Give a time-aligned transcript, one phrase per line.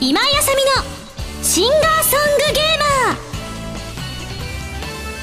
[0.00, 3.16] 今井あさみのシンガーソングゲーマー。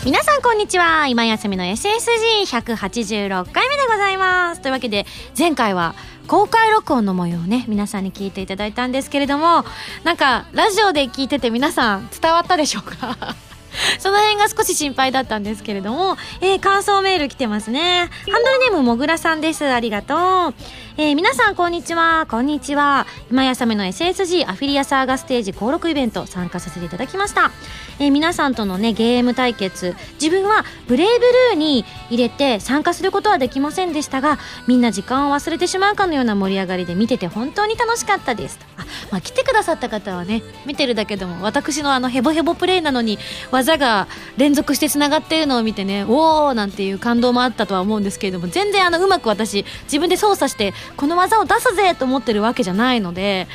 [0.05, 1.07] 皆さんこんにちは。
[1.07, 4.61] 今井あさみの SSG186 回目でございます。
[4.61, 5.05] というわけで
[5.37, 5.95] 前回は
[6.27, 9.63] 公開録音の模様をね皆さんに聞いていただいたんですけれども
[10.03, 13.15] なんかラジオで聞いてて皆さん伝わったでしょうか？
[13.99, 18.09] その辺が少し心配だったんですけれども、えー、感想メール来てますね。
[18.31, 19.65] ハンドルネームもぐらさんです。
[19.65, 20.53] ありがとう。
[20.95, 22.27] えー、皆さんこんにちは。
[22.29, 23.07] こんにちは。
[23.31, 27.49] 今やさめの SSG アフィリアサーガステージ登録イベント参加させていただきました。
[27.97, 34.37] えー、皆さんとのね、ゲーム対決、自分はブレイブルーに入れて参加することはできませんでしたが、
[34.67, 38.59] みんな時間を忘れてしまうかのような盛り上がりで見てて本当に楽しかったです。
[38.77, 43.17] あ、まあ、来てくださった方はね、見てるだけでも私のあのヘボヘボプレイなのに
[43.49, 53.47] 技が連続してつながっているのを見てね、おーなんていう感動もあったとは思うんですけれども、全然あのうまく私自分で操作してこの技を出すぜと思ってるわけじゃないので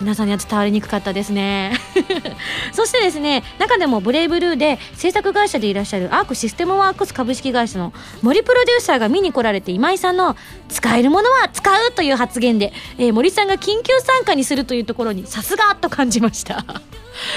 [0.00, 1.72] 皆さんには伝わりにくかったですね。
[2.72, 7.92] そしてですね中でもブレイブルーで制作会社でいらっしゃるアークシステムワークス株式会社の
[8.22, 10.36] 森プロデューサーが見に来られて今井さんの
[10.70, 16.64] 使えるものは使うという発言で、えー、森さんが緊急参加にするというところにさすがと感じました。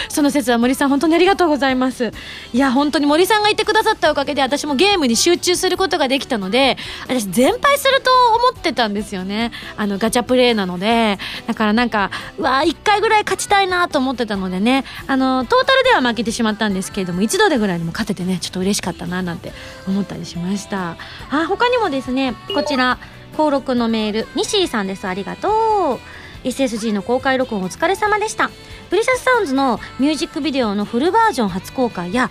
[0.09, 2.12] その説は森さん本当にありがとうございます。
[2.53, 8.11] いや本当に森さんがいてくださったおかげで私もゲームに集中することができたので私全敗すると
[8.52, 9.52] 思ってたんですよね。
[9.78, 11.17] あのガチャプレイなので
[11.48, 14.84] だからなんかうわ1回ぐらい勝ちたいなと思ってたのでね。
[15.08, 19.52] あのトータルでは負けてしまったんですけれども一度でぐらいにも勝ててねちょっと嬉しかったななんて
[19.88, 20.98] 思ったりしました。
[21.31, 23.00] あ他にもですねこちら
[23.34, 25.08] 登録のメール西井さんです。
[25.08, 26.23] ありがとう。
[26.48, 28.52] SSG の公開録音お疲れ様でした。
[28.94, 32.30] プリシャスサウンズのミュージックビデオのフルバージョン初公開や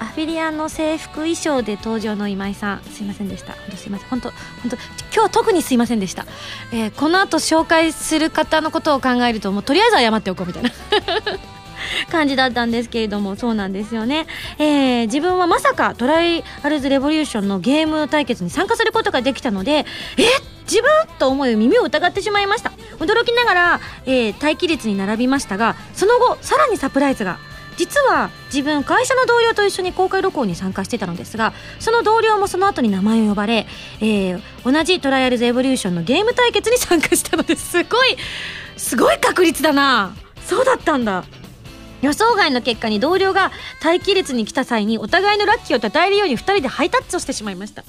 [0.00, 2.82] アフィリアンの制服衣装で登場の今井さん。
[2.82, 3.52] すいませんでした。
[3.52, 4.08] 本当すいません。
[4.08, 4.30] 本当
[4.62, 4.76] 本当
[5.14, 6.26] 今日特にすいませんでした、
[6.72, 10.70] えー、この後紹介する方のことを考えるともうとりあえず謝っておこうみたいな。
[12.10, 14.26] 感じだったんですけれどもそうなんですよね、
[14.58, 19.84] えー、自分はまさかトライアルズ・レボリューションのゲーム対決に参加することができたので
[20.16, 22.72] えっ自分と思い耳を疑ってしまいました。
[22.98, 27.38] 驚きながら、えー、待機列に並びましたがその後さらにサプライズが。
[27.76, 33.66] 実は自分会社の同僚と一緒に公開録音に参加してたのですがその同僚もその後に名前を呼ばれ、
[34.00, 38.16] えー、同じトライアルズエボリューションのゲーム対決に参加したのですごい
[38.76, 40.14] すごい確率だな。
[40.46, 41.24] そうだったんだ。
[42.04, 43.50] 予想外の結果に同僚が
[43.82, 47.82] 待機列に来た際にお互いのラッキーを称えるように2人でハイタッチをしてしまいました。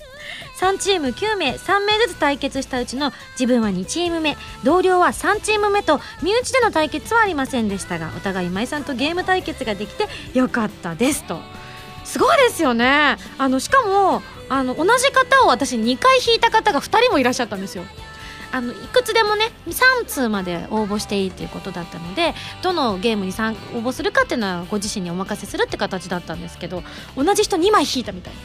[0.61, 4.37] 3チーム9名3名ずつ対決したうちの自分は2チーム目。
[4.63, 11.39] 同僚は3チーム目と身内での対決はありませんでしたがお互い今井さんとゲーム対決ができてよかったですと。
[12.05, 13.17] すごいですよね。
[13.37, 17.83] あのしかもあの同じ方を私2回引いた方が2人もいらっしゃったんですよ。
[18.55, 26.81] あのいくつでもね3通まで応募していいということだったのでどのゲームに応募するかっていうのはご自身にお任せするって形だったんですけど
[27.17, 28.39] 同じ人2枚引いたみたいな。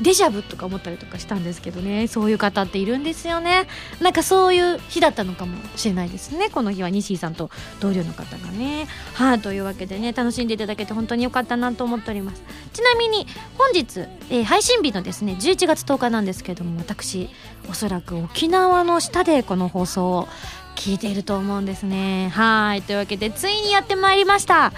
[0.00, 2.06] デジャブとか思ったりとかしたんですけどね。
[2.06, 3.66] そういう方っているんですよね。
[4.00, 6.48] なんかそういう日だったのかもしれないですね。
[6.48, 7.50] この日は西井さんと
[7.80, 8.86] 同僚の方がね。
[9.14, 12.42] はい、あ、というわけでね楽しんでいただけて本当に良かったなと思っております。
[12.72, 13.26] ちなみに
[13.58, 14.00] 本日、
[14.30, 17.28] えー、配信日のですね11月10日なんですけども私
[17.68, 20.28] おそらく沖縄の下でこの放送を
[20.76, 22.28] 聞いていると思うんですね。
[22.30, 22.82] はい。
[22.82, 24.72] というわけでついにやってまいりました。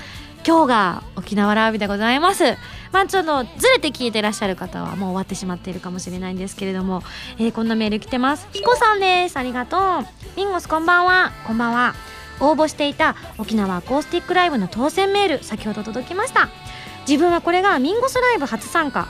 [0.46, 2.56] 今日が沖縄ラービでございます。
[2.90, 7.02] まあちょっとずれて聞いてらっしゃる方はもう終わってしまっているかもしれないんですけれども、
[7.38, 8.48] えー、こんなメール来てます。
[8.52, 9.36] ひこさんです。
[9.36, 9.80] ありがとう。
[10.36, 11.32] ミンゴスこんばんは。
[11.46, 11.94] こんばんは。
[12.40, 16.48] 応募していた沖縄アコースティックライブの当選メール先ほど届きました。
[17.08, 19.02] 自分はこれがミンゴスライブ初参加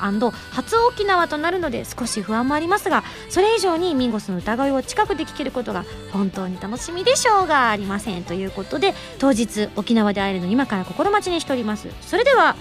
[0.51, 11.89] 初沖縄となるので少し不安もありますがそれ以上にミンゴスの歌声を近くで聴けることが本当に楽しみでしょうがありませんということで当日沖縄で会えるの今から心待ちにしております。
[12.01, 12.57] それでは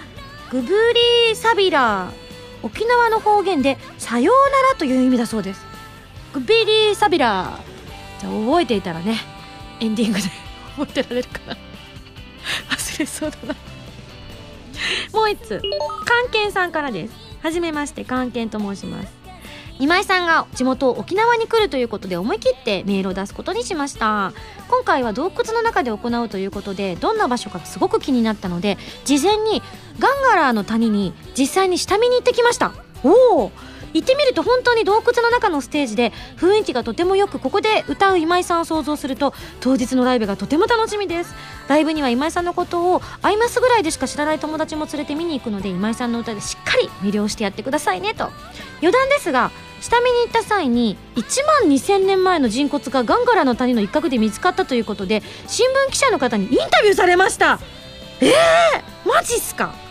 [0.50, 0.74] グブ
[1.28, 2.10] リサビラ
[2.62, 5.64] 沖縄の方言でさようならという意味だそうです。
[6.34, 7.58] グビリサビラ
[8.20, 9.18] じゃあ覚えていたらね
[9.80, 10.24] エンディングで
[10.76, 11.56] 覚えてられるかな。
[12.70, 13.54] 忘れそうだな。
[15.12, 15.60] もう一つ
[16.04, 17.14] 関係さんからです。
[17.42, 19.22] はじめまして関係と申します。
[19.78, 24.32] 今井さんが地元沖縄に来るということで思い切ってメールを出すことにしました。
[24.68, 29.60] 今回は洞窟の中で行うということでどんな場所かすごく気になったので事前に
[29.98, 32.72] ガンガラーの谷に実際に下見に行ってきました。
[33.02, 33.52] おお
[33.94, 41.34] 行ってみると本当に洞窟の中のステージで雰囲気がとてもよくここで歌う今井さんを想像すると当日のライブがとても楽しみです。
[41.68, 48.30] ライブには今井さんのことをアイマスぐらいでしか知らない友達も連れて見に行くので今井さんの歌でしっかり魅了してやってくださいねと。
[48.80, 49.50] 余談ですが
[49.80, 51.22] 下見に行った際に1
[51.64, 57.58] 万2000年前の人骨がガンガラの谷の一角で見つかったということで新聞記者の方にインタビューされました。
[58.20, 59.81] えー、マジっすか？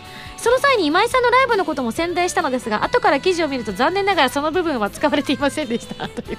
[0.42, 6.10] その際に今井さんのライブのことも宣伝したのですが後から記事を見ると残念ながらその部分は使われていませんでした。
[6.10, 6.38] という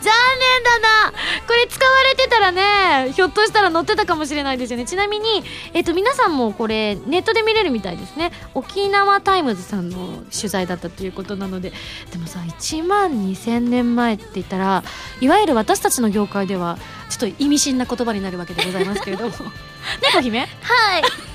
[0.00, 1.12] 残念だな。
[1.46, 4.84] これ使われてたらねひょっとしたら載ってたかもしれないですよね。
[4.86, 8.32] ちなみに、えっと、皆さんもこれネットで見れるみたいですね。
[8.54, 11.72] 沖縄タイムズさんの取材だったということなので。
[12.12, 14.82] でもさ1万2000年前って言ったら
[15.20, 16.78] いわゆる私たちの業界では
[17.10, 19.34] ちょっと意味深な言葉になるわけでございますけれども。
[20.02, 20.40] 猫姫？
[20.40, 20.48] はい。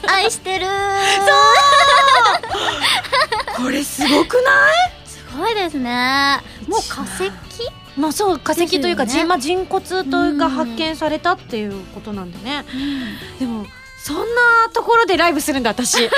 [0.07, 0.65] 愛してる
[3.55, 4.73] これすごくな
[5.05, 5.07] い？
[5.07, 6.39] すごいですね。
[6.67, 7.31] もう化石？
[7.99, 12.65] まあそう化石というか、人まあ、人骨とが発見されたっていうことなんでね、
[13.39, 13.65] でも
[14.01, 15.97] そんなところでライブするんだ私。
[15.97, 16.09] はい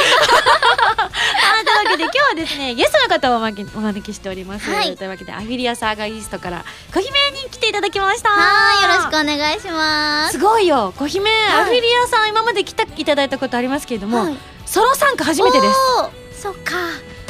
[1.65, 4.95] というわけで今日はですね ゲストの方をお招きお招きしております、はい。
[4.95, 8.29] というわけでアフィリアサーガイーストから小姫に来ていただきました。
[8.29, 10.33] はいよろしくお願いします。
[10.33, 10.93] すごいよ。
[10.97, 11.61] 小姫、はい。
[11.61, 14.37] アフィリアさん今まで来たいただいたことありますけれども、はい。
[14.65, 15.73] ソロ参加初めてです。
[16.37, 16.75] すそっか。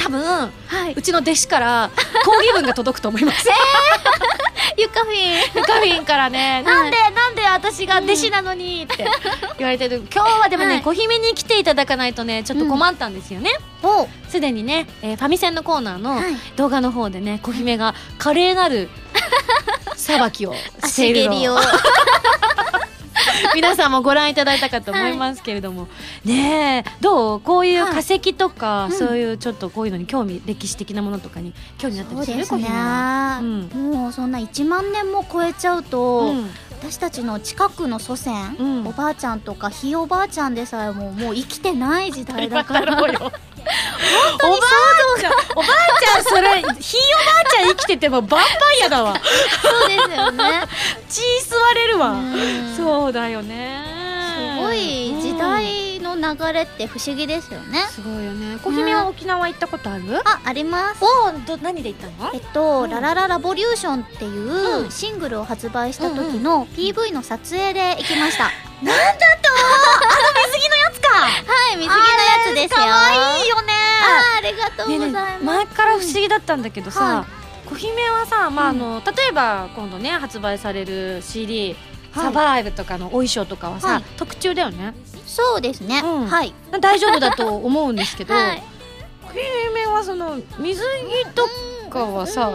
[0.02, 0.50] 多分は
[0.96, 1.90] うちの弟子から
[2.26, 3.48] 抗議文が届くと思います
[4.82, 8.82] ゆかフィンゆかりんからね、 なんでなんで私が弟子なのに。
[8.82, 9.04] って
[9.58, 10.02] 言われてる。
[10.12, 10.82] 今日はでもね、はい。
[10.82, 13.50] 小姫に来ていただかないとねちょっと困ったんですよね。
[13.82, 14.08] お。
[14.28, 16.34] すで、にね、えーファミセンのコーナーのはい。
[16.56, 18.88] 動画の方でね小姫が華麗なる
[19.96, 21.56] さばきをしてい足るの
[23.54, 25.88] 皆さんもご覧いただいたかと思いますけれども、
[26.24, 27.40] ねえどう？
[27.40, 32.78] こういう化石とか、うんそういうちょっとこういうのに興味歴史的なものとかに興味あったりする小そうですね。
[33.40, 33.92] うん。
[33.92, 36.50] もうそんな1万年も超えちゃうと、うん
[36.82, 38.86] 私たちの近くの祖先、うん。
[38.88, 42.80] おばあちゃんとかひいおばあちゃんでさえももう生きてない時代だかだ。
[42.84, 43.32] らおばあちゃんおばあ
[46.00, 46.74] ちゃんそれひいおば
[47.40, 48.36] あちゃん生きててもヴァンパ
[48.80, 49.14] イアだわ。
[49.62, 50.44] そうですよね。
[51.08, 51.20] 血
[51.54, 52.10] 吸われるわ。
[52.10, 52.74] うん。
[52.76, 53.84] そうだよね。
[54.58, 55.91] すごい時代の
[56.22, 58.56] 流れって不思議ですよね、すごいよね。
[58.62, 60.20] 小姫は沖縄行ったことある？
[60.24, 61.04] ああります。
[61.04, 62.30] おおど何で行ったの？
[62.32, 62.90] えっと、うん。
[62.90, 64.90] ララララボリューションっていううん。
[64.90, 68.44] シングルを発売した時の PV の撮影で行きました、
[68.82, 69.50] なんだと？
[69.52, 71.08] あの水着のやつか。
[71.18, 71.28] は
[71.74, 72.00] い水着のや
[72.46, 72.86] つですよ。
[72.86, 73.72] かわいいよね。
[74.04, 77.24] あーありがとうございます、え前から不思議だったんだけどさ、は
[77.66, 84.02] 小姫はさ、まああうんの例えば今度ね発売される CD「はいサバイブ」とかのお衣装とかはさ、はい。
[84.16, 84.94] 特注だよね。
[85.26, 86.26] そうですね、うん。
[86.26, 86.52] はい。
[86.80, 88.62] 大丈夫だと思うんですけど、 はい。
[89.24, 89.28] 小
[89.72, 91.48] 姫はその水着と
[91.90, 92.50] かはさ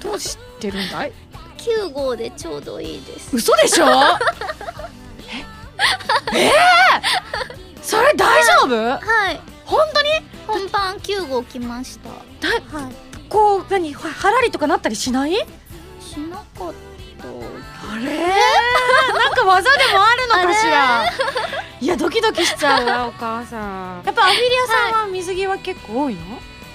[0.00, 1.12] どうしてるんだい
[1.58, 3.34] ？9号でちょうどいいです。
[3.34, 3.86] 嘘でしょ？
[6.32, 6.38] え？
[6.38, 6.48] え？
[6.48, 6.52] ー
[7.82, 9.40] それ大丈夫、はい。
[9.64, 10.08] 本当に？
[10.46, 12.10] 本番9号来ました。
[12.48, 12.94] だはい。
[13.28, 15.32] こう何ははらりとかなったりしない？
[16.00, 16.64] しなかった。
[16.68, 16.72] あ
[17.96, 18.18] れ？
[18.18, 21.10] なんか技でもあるのかしら？
[21.80, 24.02] いやドキドキしちゃうわお母さん。
[24.04, 26.20] やっぱアフィリアさんは水着は結構多いの、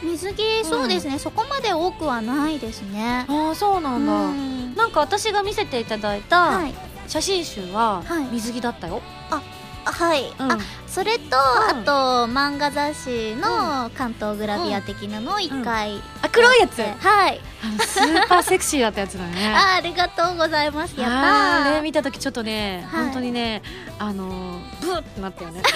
[0.04, 3.26] 水着そうですね、そこまで多くはないですね。
[3.28, 4.76] ああそうなんだ、うん。
[4.76, 6.74] なんか私が見せていただいたはい。
[7.08, 8.26] 写真集ははい。
[8.32, 9.42] 水着だったよ、あ
[9.86, 10.52] はい、うん。
[10.52, 10.58] あ
[10.88, 11.32] それと、ん。
[11.32, 11.92] あと
[12.32, 16.82] 漫画雑誌の関東グラビア的なのを一回、あ黒いやつ？
[16.82, 17.42] はい。
[17.64, 19.54] あのスーパーセクシーだったやつだね。
[19.56, 21.00] あありがとうございます。
[21.00, 23.06] やったあれー見た時ちょっとね、はい。
[23.06, 23.62] 本当にね
[24.00, 25.62] あのーブーってなったよね。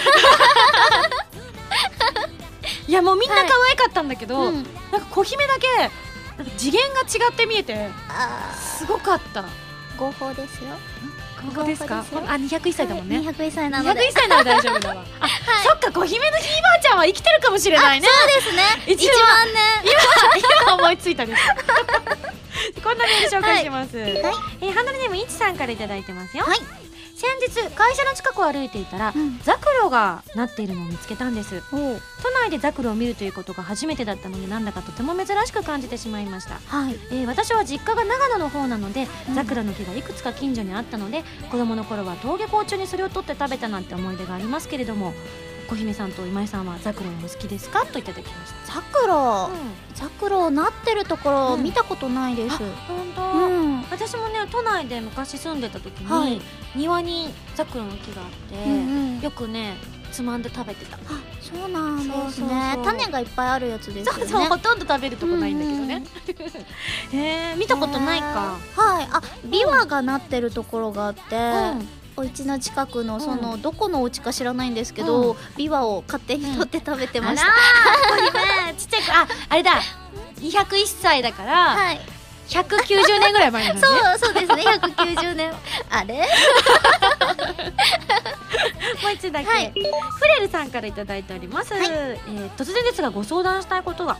[2.88, 5.90] いやもうみんな可愛かったんだけど、うん、なんか小姫だけ
[6.58, 9.42] 次元が違って見えてあすごかった。
[9.42, 9.46] ー
[9.98, 10.72] 合法ですよ
[11.42, 11.98] ここですか？
[12.00, 14.12] 合法ですよあ201歳だもんね、201歳な201ので。
[14.12, 15.04] 歳なら大丈夫だわ。
[15.22, 15.28] あ、
[15.64, 18.08] そっか小姫のひいばあちゃんは生きてるかもしれないね。
[18.08, 18.64] そうですね。
[18.88, 19.94] 一1番万年
[20.66, 21.42] 今思いついたです
[22.84, 24.10] こんなメール紹介します、はい。
[24.12, 26.58] えーハンドルネームいちさんからいただいてますよ、はい
[27.26, 29.40] 先日会社の近くを歩いていたら、うん。
[29.44, 31.62] ザクロがなっているのを見つけたんです。
[31.72, 31.78] 都
[32.32, 36.60] 内でザクロを見るということが初めてだったのでなんだかとても珍しく感じてしまいました。
[36.68, 36.96] はい。
[37.12, 39.36] えー私は実家が長野の方なので、うん。
[39.36, 45.14] ザクラの木がいくつか近所にあったので子供の頃は登下校中にそれを取って食べたなんて思い出がありますけれども
[45.68, 47.86] 小姫さんと今井さんはザクロお好きですか？
[47.86, 48.76] といただきました。
[48.76, 49.50] ザクロ。
[49.52, 49.96] うん。
[49.96, 51.64] ザクロなってるところうん。
[51.64, 52.58] 見たことないです、
[52.88, 53.82] 本当、うん。
[53.90, 56.40] 私もね都内で昔住んでた時に、はい。
[56.76, 59.22] 庭にザクロの木があって、うんうん。
[59.22, 59.76] よくね
[60.12, 60.98] つまんで食べてた。
[60.98, 61.00] あ
[61.42, 62.14] そうなんですね。
[62.16, 62.84] そうそうそう。
[62.84, 64.20] 種がいっぱいあるやつですよね。
[64.20, 66.04] そうそうほとんど食べるとこないんだけどね、
[67.14, 69.08] へ え見たことないか、へーはい。
[69.12, 75.38] あビワがなってるところがあって、うんお家の近くのその、うどこのお家か知らないんですけど、うん。
[75.58, 79.82] ビワを勝手に取って食べてました、あらー小姫ちっちゃい子ああれだ。
[80.42, 82.00] 201歳だから、はい
[82.48, 83.80] 190年ぐらい前ね。
[83.80, 84.64] そうそうですね。
[84.64, 85.52] 190年。
[85.90, 86.16] あれ？
[86.16, 86.22] も
[89.10, 89.72] う一つだけ、はい。
[89.72, 89.76] フ
[90.40, 91.86] レルさんからいただいております、はい。
[91.88, 94.18] えー突然ですがご相談したいことは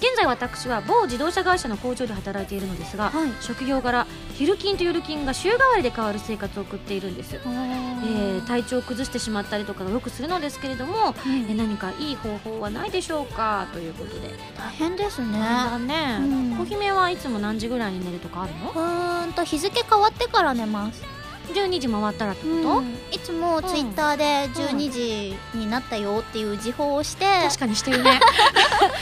[0.00, 3.30] 現在私は某自動車会社の工場で働いているのですが、はい。
[3.40, 13.66] 職業柄昼勤と夜勤が週替わりで変わる生活を送っているんです、えー体調を崩してしまったりとかよくするのですけれども、えー何かいい方法はないでしょうか？
[13.72, 14.30] ということで。
[14.58, 15.38] 大変ですね。
[15.38, 16.56] だね、うん。
[16.58, 18.70] 小姫はいつも何時ぐらいに寝るとかあるの？
[18.70, 21.02] うーんと日付変わってから寝ます。
[21.52, 28.20] 12時回ったらってこと、いつもツイッターで12時になったよっていう時報をして、確かにしてるね。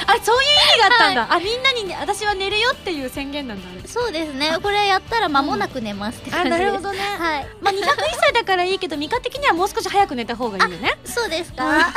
[0.06, 3.88] あそういう意味があったんだ、あみんなに、ね、私は寝るよっていう宣言なんだ。
[3.88, 4.56] そうですね。
[4.62, 6.98] これやったら間もなく寝ますって感じです、どね。
[6.98, 7.46] はい。
[7.60, 7.82] まあ201
[8.18, 10.98] 歳だからいいけどミカ的にはもう少し早く寝た方がいいよね。
[11.04, 11.92] そうですか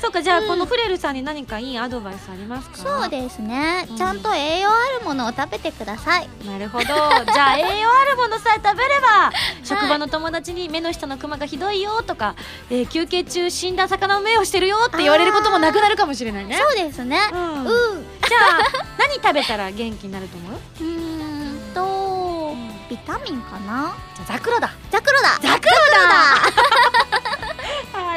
[0.00, 2.76] そうかじゃあ、うんこのフレルさんに何かいいアドバイスありますか？
[2.76, 3.96] そうですね、うん。
[3.96, 6.28] ちゃんと栄養あるものを食べてください。
[6.46, 6.84] なるほど。
[6.84, 9.30] じゃあ栄養あるものさえ食べれば
[9.62, 12.34] 職場の友達に目の下のクマがひどいよとか、
[12.70, 16.56] えー休憩中死んだ魚の目をしてるよって言われることもなくなるかもしれないね。
[16.58, 17.20] そうですね。
[17.32, 17.64] うん。
[17.64, 18.06] うん。
[18.28, 20.60] じゃあ何食べたら元気になると思う？
[20.80, 22.54] うーんと
[22.88, 23.94] ビタミンかな？
[24.16, 24.70] じゃあザクロだ。
[24.90, 25.28] ザクロだ。
[25.40, 25.98] ザクロだ。
[25.98, 26.89] は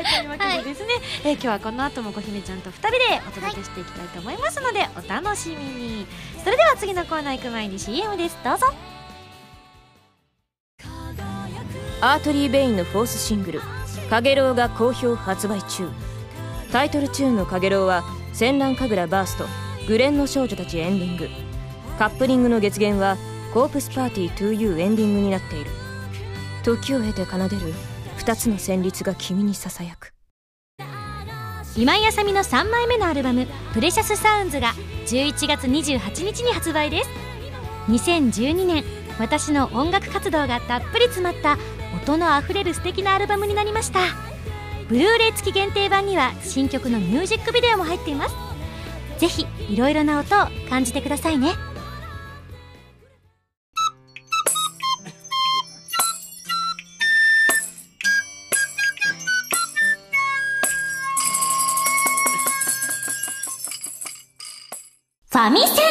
[0.03, 0.89] いというわけでですね、
[1.24, 6.05] えー今日はこの後も小姫ちゃんと2人でお届けしていきたいと思いますので、お楽しみに。
[6.43, 8.38] それでは次のコーナー行く前に CM です。
[8.43, 8.67] どうぞ。
[12.01, 13.62] アートリー・ベインのフォースシングル
[14.10, 15.89] 「かげろう」が好評発売中。
[16.72, 19.45] タイトルチューンの「かげろう」は戦乱神楽バースト
[19.88, 21.29] グレンの少女たちエンディング。
[21.98, 23.15] カップリングの月限は
[23.53, 25.72] コープスパーティー 2U エンディングになっている。
[26.63, 27.74] 時を経て奏でる
[28.25, 30.13] 二つの旋律が君にささやく。
[31.75, 34.74] 今井あさみの3枚目のアルバム「プレシャスサウンズが
[35.08, 37.10] 11月28日に発売です。
[37.89, 38.86] 2012年
[39.20, 41.58] 私の音楽活動がたっぷり詰まった
[42.01, 44.00] 音のあふれる素敵なアルバムになりました。
[44.88, 48.36] ブルーレイ付き限定版には新曲のミュージックビデオも入っています。
[49.18, 51.56] ぜひいろいろな音を感じてくださいね。
[65.44, 65.83] ファ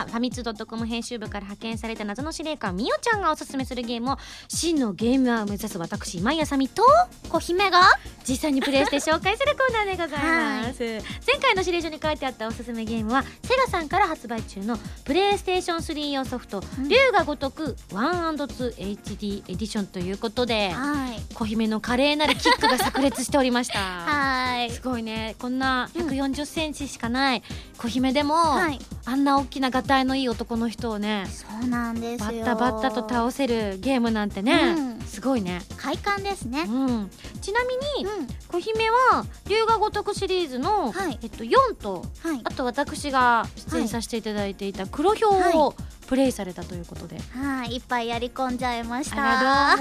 [0.00, 4.16] はファミツドットコム編集部から派遣された謎の司令官みおちゃんがおすすめするゲームを
[4.48, 6.82] 真のゲームアーを目指す私今井あさみと
[7.28, 7.80] 小姫が
[8.26, 11.00] 実際にプレイして紹介するコーナーでございます、前
[11.40, 16.88] 回の指令書に書いてあったおすすめゲームはセガさんから発売中のプレイステーション3用ソフト「うん。
[16.88, 21.20] 龍が如く 1&2HD エディション」ということではい。
[21.34, 23.78] 小姫の華麗なるキックが炸裂しておりました。
[23.80, 24.70] はい。
[24.70, 25.34] すごいね。
[25.38, 27.42] こんな1 4 0センチしかない
[27.78, 28.78] 小姫でも、はい。
[29.06, 32.26] あんな大きながたいのいい男の人をねそうなんですよ。
[32.26, 35.00] バッタバッタと倒せるゲームなんてね、うん。
[35.00, 36.62] すごいね、快感ですね。
[36.62, 38.28] うん、ちなみにうん。
[38.48, 41.18] 小姫は龍が如くシリーズの、はい。
[41.22, 42.40] えっと、4とはい。
[42.44, 45.74] あと私が出演させていただいていた黒豹を
[46.06, 49.76] プレイされたということで、はいいっぱいやり込んじゃいましあ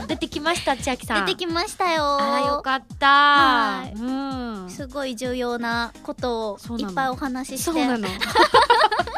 [0.00, 1.24] た 出てきました千秋さん。
[1.24, 2.18] 出てきましたよ。
[2.20, 3.06] あらよかった。
[3.06, 3.94] はい。
[3.98, 4.70] うん。
[4.70, 7.72] すごい重要なことをいのっぱいお話しして。
[7.72, 8.06] そうなの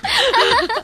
[0.00, 0.82] キャ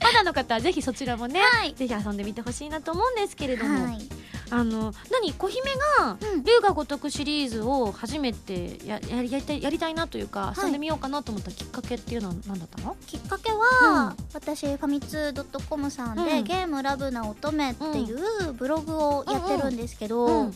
[0.04, 1.74] まだの方はぜひそちらもね、はい。
[1.74, 4.08] ぜひ遊んでみてほしいなと思うんですけれども、はい。
[4.52, 5.32] あの何？
[5.32, 10.60] 小姫がうん「龍が如く」シリーズを初めてややりやりたいやりたいなというかい。
[10.60, 14.26] 遊んでみようかなと思ったきっかけっていうのは何だったの、きっかけは、うん。
[14.32, 16.44] 私ファミツー .com さんで、うん。
[16.44, 20.46] ゲームラブな乙女っていうブログをやってるんですけど、うん。
[20.46, 20.52] や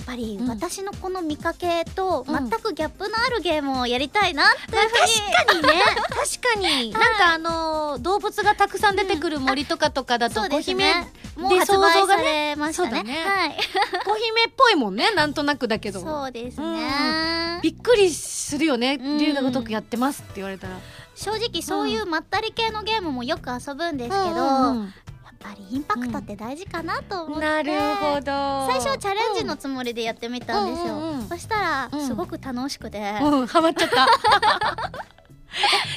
[0.00, 0.48] っぱりうん。
[0.48, 2.48] 私のこの見かけとうん。
[2.48, 5.84] 全くギャップのあるゲームをやりたいなっていうふうに、確かにね。
[6.08, 10.94] 確かに、なんかあのー動物がたくさん出てくる森とかとかだとそう小姫、
[11.36, 13.02] もうで発売されましたね。
[13.02, 13.24] ね。
[13.24, 13.56] はい。
[14.04, 16.00] 小姫っぽいもんねなんとなくだけど。
[16.00, 19.18] そうですね、びっくりするよねうん。
[19.18, 20.74] 龍が如くやってますって言われたら。
[21.14, 25.07] 正直そういうまったり系のゲームもよく遊ぶんですけど、うんやっ
[25.38, 28.24] ぱりインパクトって大事かなと思って、なるほど。
[28.70, 31.28] 最初はチャレンジのつもりでやってみたんですよ、うんうんうん。
[31.28, 34.06] そしたらうんすごく楽しくて、うん、ハマっちゃった。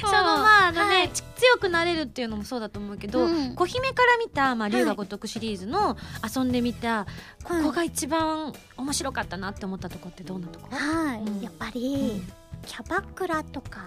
[0.00, 1.08] そのまああのね、はい。
[1.10, 3.54] ち強くなれるっていうのもそうだと思うけど、うん。
[3.54, 5.96] 小姫から見た、まあ、龍が如くシリーズの
[6.36, 7.06] 遊んでみた、
[7.44, 11.40] ここが一番面白かったなって思ったとこってどんなとこ、はい、うん。
[11.40, 12.22] やっぱり、
[12.66, 13.80] キャバクラとか、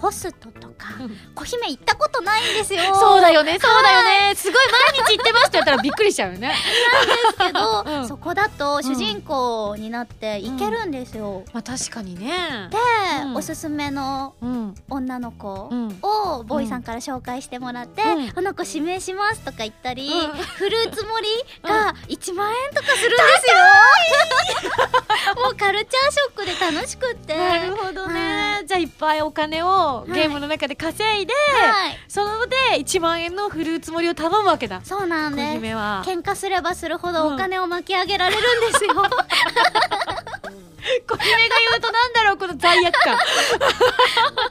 [0.00, 1.16] ホストとかうん。
[1.34, 2.82] 小姫行ったことないんですよ。
[2.94, 4.34] そうだよねそうだよね。
[4.34, 6.48] すごい毎日行ってますって言ったらびっくりしちゃうよね。
[6.48, 8.08] ですけど、うん。
[8.08, 12.68] そこだと主人公になって行けるんですよ、まあ確かにね。
[12.70, 12.78] で、
[13.24, 13.36] うん。
[13.36, 14.74] おすすめのうん。
[14.88, 15.98] 女の子うん。
[16.02, 18.32] をボーイさんから紹介してもらって、うん。
[18.32, 20.30] この子指名しますとか言ったり、うん。
[20.30, 23.56] フルーツ盛りが1万円とかするんですよ。
[25.42, 27.36] もうカルチャーショックで楽しくって。
[27.36, 29.66] なるほどね、はじゃあいっぱいお金を
[30.08, 30.12] い。
[30.12, 31.98] ゲームの中で稼いで、はい。
[32.08, 34.80] そので1万円のフルーツ盛りを頼むわけだ。
[34.84, 35.52] そうなん小です。
[35.54, 36.02] 姫は。
[36.04, 38.94] 喧嘩すればするほどお金を巻き上げられるんですよ、
[41.06, 43.18] 小姫が言うとなんだろうこの罪悪感。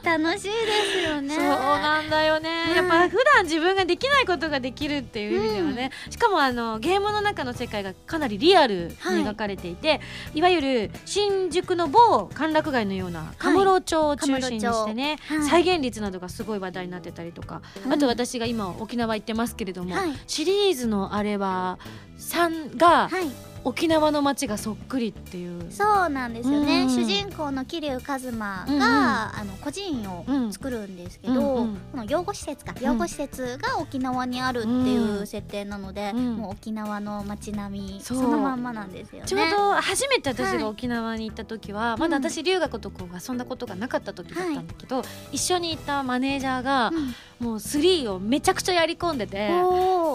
[0.18, 0.50] 楽しいで
[0.92, 1.34] すよね。
[1.34, 2.76] そうなんだよね、うん。
[2.76, 10.00] やっぱ普段自分ができないことができるっていう意味ではね、しかもあのゲームの中の世界がかなりリアルに描かれていて、
[10.34, 15.42] い、わゆる新宿の某歓楽街のようなカムロ町を中心にしてね、はい。
[15.42, 17.92] 再現率などがすごい話題になってたりとか、うん。
[17.92, 20.18] あと私が今沖縄行ってますけれども、はい。
[20.26, 21.78] シリーズのあれは
[22.18, 25.72] 3がはい沖縄の街がそっくりっていう。
[25.72, 26.88] そうなんですよね、うん。
[26.88, 28.82] 主人公の桐生一馬が、うんうん。
[28.82, 31.76] あの個人を作るんですけど、うんうん。
[31.90, 36.36] この養護施設か養護施設が沖縄にあるっていう設定なので、うん。
[36.36, 39.26] もう沖縄の街並みそそうのまんまなんですよね。
[39.26, 46.92] ちょうど初めて私はいが沖縄に行った時は、まだ私留学とかが遊んだことがなかった時だったんだけど、一緒にいたマネージャーが、
[47.40, 49.48] もう3をめちゃくちゃやり込んでて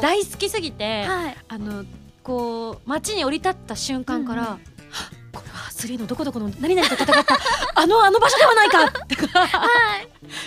[0.01, 1.37] 大好きすぎて、はい。
[1.49, 1.83] あの
[2.23, 4.53] こう街に降り立った瞬間から、うんうん。
[4.53, 7.37] はっこれは3のどこどこの何々と戦った
[7.75, 9.47] あのあの場所ではないかとか、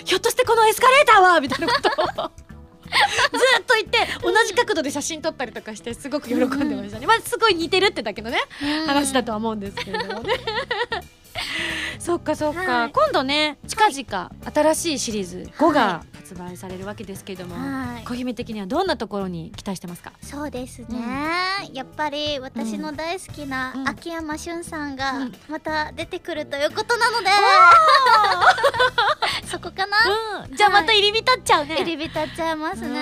[0.05, 2.31] ひょっとしてこのエスカレーターはみたいなことを。
[2.85, 6.39] ずっと言って同じ角度で写真撮ったりとかしてすごく喜ん
[6.69, 8.87] でましたね、まあすごい似てるってだけのねうん。
[8.87, 10.33] 話だとは思うんですけれどもね。
[11.99, 12.91] そっかそっか、はい。
[12.91, 18.03] 今度ね近々新しいシリーズ5が発売されるわけですけれども、はい。
[18.03, 20.11] 小姫的にはどんなところに期待してますか？
[20.23, 20.97] そうですね、
[21.71, 23.87] やっぱり私の大好きなうん。
[23.87, 25.35] 秋山俊さんがうん。
[25.47, 27.27] また出てくるということなので、
[29.45, 29.97] そこかな、
[30.43, 30.55] うん。
[30.55, 32.99] じゃあまた入り浸っちゃうね、入り浸っちゃいますね。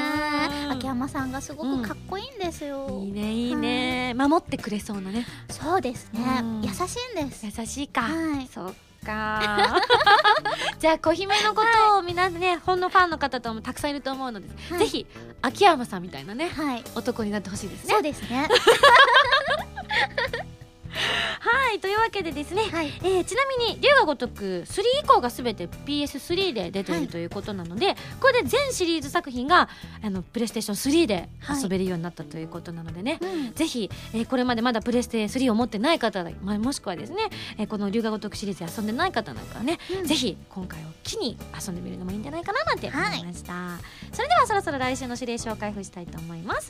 [0.65, 0.71] うん。
[0.73, 5.25] 秋山さんがすごくかっこいいんですよ、いいねいいね、守ってくれそうなね。
[5.49, 6.61] そうですね、うん。
[6.61, 7.45] 優しいんです。
[7.45, 8.49] 優しいか、はい。
[8.53, 9.81] そっか？
[10.79, 14.79] じゃあ小姫のことをみんなねほんのファンの方ともたくさんいると思うので、はい。
[14.79, 15.07] ぜひ
[15.41, 16.83] 秋山さんみたいなねはい。
[16.95, 17.93] 男になってほしいですね。
[17.93, 18.47] そうですね
[21.39, 22.87] はいというわけでですね、はい。
[23.03, 27.05] えーちなみに龍が如く3以降がすべて PS3 で出ていはい。
[27.05, 29.69] るということなので、これで全シリーズ作品が
[30.03, 31.29] あのプレイステーション3で
[31.61, 37.17] 遊べるようになったということなのでね、うんぜひ、えーこれまでまだプレステ3を持ってない方、まあ、もしくはですね、
[37.57, 40.05] えーこの龍が如くシリーズで遊んでない方なんかはね、うん。
[40.05, 43.79] ぜひ今回を機に遊んでみるのもいいんじゃないかななんて思いました、
[44.11, 46.69] それではそろそろ来週の指令書を開封したいと思います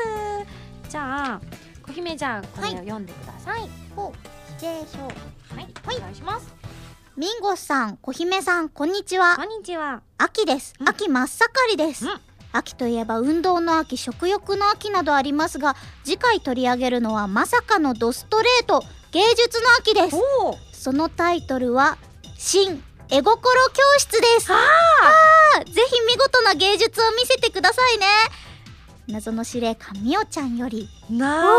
[0.93, 1.41] じゃあ
[1.87, 3.67] 小姫じゃあこれを読んでください。
[3.95, 5.09] ほう指令書は
[5.59, 6.53] い、お願いします。
[7.17, 9.35] ミンゴスさん小姫さんこんにちは。
[9.35, 10.03] こんにちは。
[10.19, 10.75] 秋です。
[10.79, 10.87] うん。
[10.87, 12.21] 秋真っ盛りです、うん。
[12.51, 20.17] 秋といえば運動の秋食欲の秋などありますが次回取り上げるのはまさかのドストレート芸術の秋です。
[20.79, 21.97] そのタイトルは
[22.37, 24.53] 新絵心教室です。
[24.53, 25.63] あー。
[25.73, 28.05] ぜひ見事な芸術を見せてくださいね
[29.07, 30.87] 謎の司令官みおちゃんより。
[31.09, 31.53] なるほ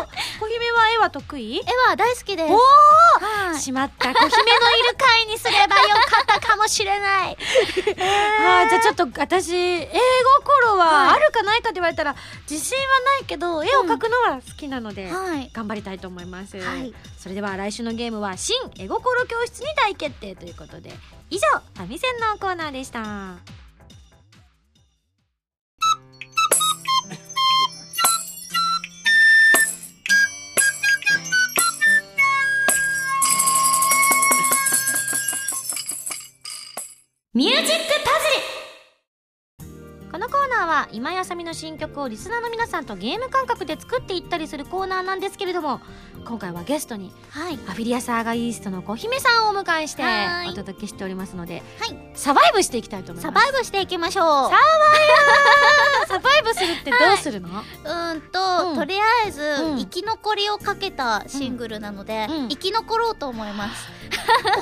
[0.00, 0.06] ど。
[0.38, 1.56] 小姫は絵は得意？
[1.56, 2.52] 絵は大好きです。
[2.52, 3.58] おはい。
[3.58, 4.12] しまった。
[4.12, 7.36] 小姫のいる回にすればよかったかもしれない、
[7.98, 11.16] あーじゃあちょっと私英心ははい。
[11.16, 12.14] あるかないかって言われたら
[12.48, 15.50] 自信はないけど絵を描くのは好きなので、はい。
[15.54, 16.92] 頑張りたいと思います、はい。
[17.18, 20.92] それでは来週のゲームは新絵心教室に大決定ということで
[21.30, 23.36] 以上ファミセンのコーナーでした
[37.36, 37.70] ミュージックパ
[39.60, 40.10] ズル。
[40.10, 45.82] このコーナーは今井あさみの新曲をリスナーの皆さんとゲーム感覚で作っていったりするコーナーなんですけれども
[46.24, 47.58] 今回はゲストにはい。
[47.68, 50.48] アフィリアサーガイーストの小姫さんをお迎えしてはい。
[50.48, 52.10] お届けしておりますのではい。
[52.14, 53.34] サバイブしていきたいと思います。
[53.34, 54.24] サバイブしていきましょう。
[54.48, 54.56] さ
[56.08, 58.76] サバイブするってどうするの、うんと、うん。
[58.76, 59.78] とりあえず、うん。
[59.78, 62.48] 生き残りをかけたシングルなので、うん。
[62.48, 63.90] 生き残ろうと思います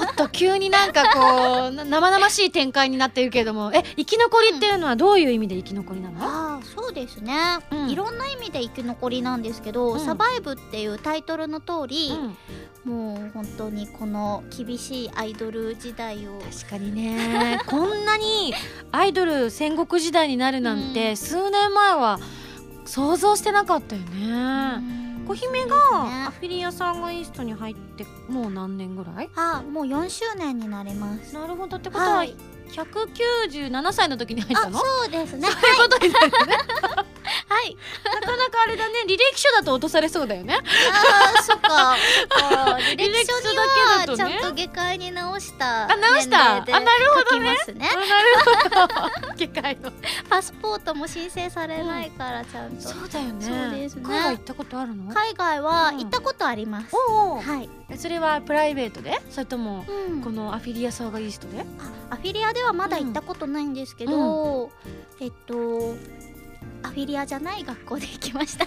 [0.00, 3.72] おっと急になんかこうな生々しい展開になってるけれども。
[3.74, 6.18] え生き残りっていうのはどういう意味で生き残りなの？
[6.18, 7.34] のああそうですね、
[7.70, 7.90] うん。
[7.90, 10.00] いろんな意味で生き残りなんですけど、うん。
[10.00, 12.12] サバイブっていうタイトルの通り、
[12.84, 12.90] うん。
[12.90, 17.58] もう本当にこの厳しいアイドル時代を確かにね。
[17.66, 18.54] こんなに
[18.92, 21.16] アイドル戦国時代になるなんて、うん。
[21.16, 22.18] 数年前は
[22.84, 24.82] 想像してなかったよね、
[25.26, 25.76] 小姫が
[26.26, 29.30] アフィリアさんがイーストに入ってもう何年ぐらい？
[29.36, 31.34] あもう4周年になります。
[31.34, 31.76] なるほど。
[31.76, 32.36] ってことは、はい。
[32.70, 35.48] 197歳の時に入ったあのそうですね。
[35.48, 36.36] そういうことになるね。
[36.96, 37.13] はい
[38.04, 39.00] なかなかあれだね。
[39.06, 40.58] 履歴書だと落とされそうだよね。
[40.92, 41.96] あーそっか。
[42.30, 46.56] そっか履歴書にはちゃんと下界に直したあ直した？
[46.56, 46.74] あなる
[47.14, 47.56] ほどね。
[47.76, 48.02] なる
[49.20, 49.34] ほど。
[49.36, 49.90] 機械の
[50.28, 53.44] パスポートも申請されないからちゃんと、そうだよね。
[53.44, 54.02] そうですね。
[54.04, 55.12] 海外行ったことあるの？
[55.12, 59.20] 海外はうん行ったことあります、おうおうはい、えそれはプライベートで？
[59.30, 60.22] それともうん。
[60.22, 61.60] このアフィリアサーガイーストで？
[61.60, 64.70] あアフィリアではまだ行ったことないんですけど、
[65.20, 65.94] えっと
[66.84, 68.66] アフィリアじゃない学校で行きました。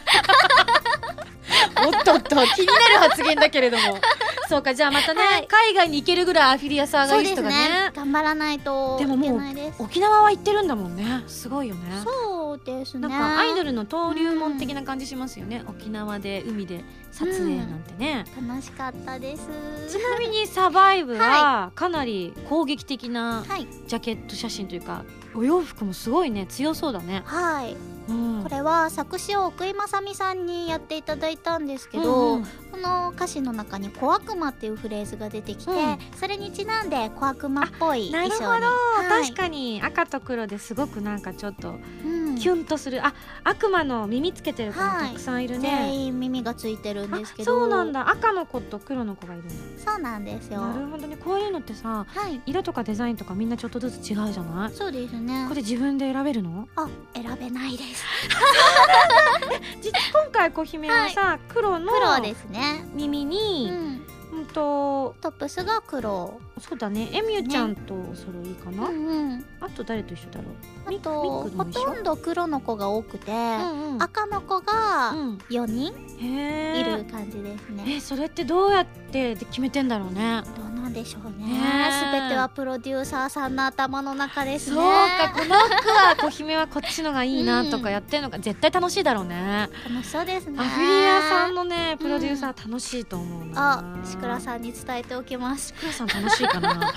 [1.85, 3.99] おっとっと気になる発言だけれども。
[4.49, 5.47] そうかじゃあまたね、はい。
[5.47, 7.55] 海外に行けるぐらいアフィリアサーガそうですイーストがね。
[7.55, 11.23] ね頑張らないといけでももうないです沖縄は行ってるんだもんね。
[11.27, 11.81] すごいよね。
[12.03, 13.07] そうですね。
[13.07, 19.49] なんかアイドルの登竜門的な感じしますよね、沖縄で海で撮影なんてね、楽しかったです。
[19.89, 23.67] ちなみにサバイブはかなり攻撃的なはい。
[23.87, 25.03] ジャケット写真というか
[25.35, 27.75] お洋服もすごいね強そうだね、はい
[28.09, 35.97] うん、これは作詞を奥井正美さんにやっていただいたんですけど、うんうんこの歌詞の中に「小悪魔」っていうフレーズが出てきて、うん。
[36.15, 39.23] それにちなんで小悪魔っぽいなる衣ほど、装に、はい。
[39.23, 42.35] 確かに赤と黒ですごくなんかちょっとうん。
[42.37, 45.07] キュンとする、あ悪魔の耳つけてる子もはい。
[45.07, 47.51] たくさんいるね、全員耳がついてるんですけど。
[47.51, 48.11] あそうなんだ。
[48.11, 49.49] 赤の子と黒の子がいるん
[49.83, 50.59] そうなんですよ。
[50.59, 51.17] だなるほどね。
[51.17, 52.39] こういうのってさはい。
[52.45, 54.71] 色とかデザインとかみんなちょっとずつ違うじゃない？
[54.71, 55.47] そうですね。
[55.49, 56.67] これ自分で選べるの？
[56.75, 57.96] あ選べないです
[59.81, 62.85] 実今回小姫はさ、黒の黒ですね。
[62.93, 64.05] 耳うに、ん。
[64.33, 67.09] うん、とトップスが黒そうだね。
[67.11, 69.45] エミューちゃんとお揃いかうな、んうん。
[69.61, 70.87] あと誰と一緒だろう？
[70.87, 74.03] あミとほとんど黒の子が多くて、うんうん。
[74.03, 75.37] 赤の子がうん。
[75.49, 80.41] 4人へいるえ感じですね、えそれってどうやって決めてんだろうね。
[80.55, 81.45] どうなんでしょうね。
[81.45, 81.91] ねえ。
[81.91, 90.59] すべてはプロデューサーさんの頭の中ですそうねかこの服は小姫はこっちのがいいなとかやってるのが絶対楽しいだろうね、楽しそうですね。
[90.59, 95.67] アフィリアさんのねプロデューサー楽しいと思うな、あシクラさんに伝えておきます。
[95.67, 96.69] シクラさん楽しいかな。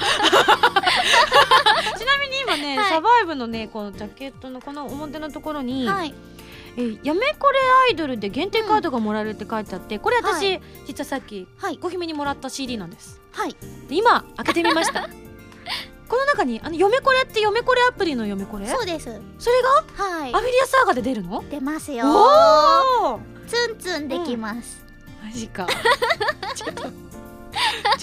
[1.99, 2.89] ちなみに今ね、はい。
[2.91, 6.15] サバイブのねこのジャケットのこの表のところに、はい。
[6.77, 7.59] えやめこれ
[7.89, 11.79] アイドルで限定カードがもらえるって書いてあってこれ私、は実はさっきはい。
[11.79, 13.21] 小姫にもらった CD なんです。
[13.33, 13.57] はい。
[13.89, 15.09] で今開けてみました。
[16.09, 18.67] この中にあの嫁これって嫁これアプリの嫁これ？
[18.67, 19.05] そうです。
[19.39, 19.63] それ
[19.97, 20.05] が？
[20.05, 20.35] はい。
[20.35, 21.45] アフィリアサーガで出るの？
[21.49, 22.05] 出ますよ。
[22.07, 24.85] おおツンツンできます、
[25.25, 25.67] マジか。
[26.55, 26.83] ちょっと。
[26.83, 26.89] ちょ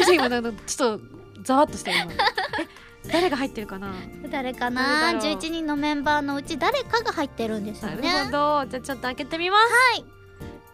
[0.04, 3.94] っと今なんかちょっとざわっとした今え誰が入ってるかな？
[4.30, 8.66] 誰か誰なだろう？11人のメンバーのうち誰かが入ってるんですよなるねほど。
[8.66, 9.98] じゃあちょっと開けてみます。
[9.98, 10.06] はい。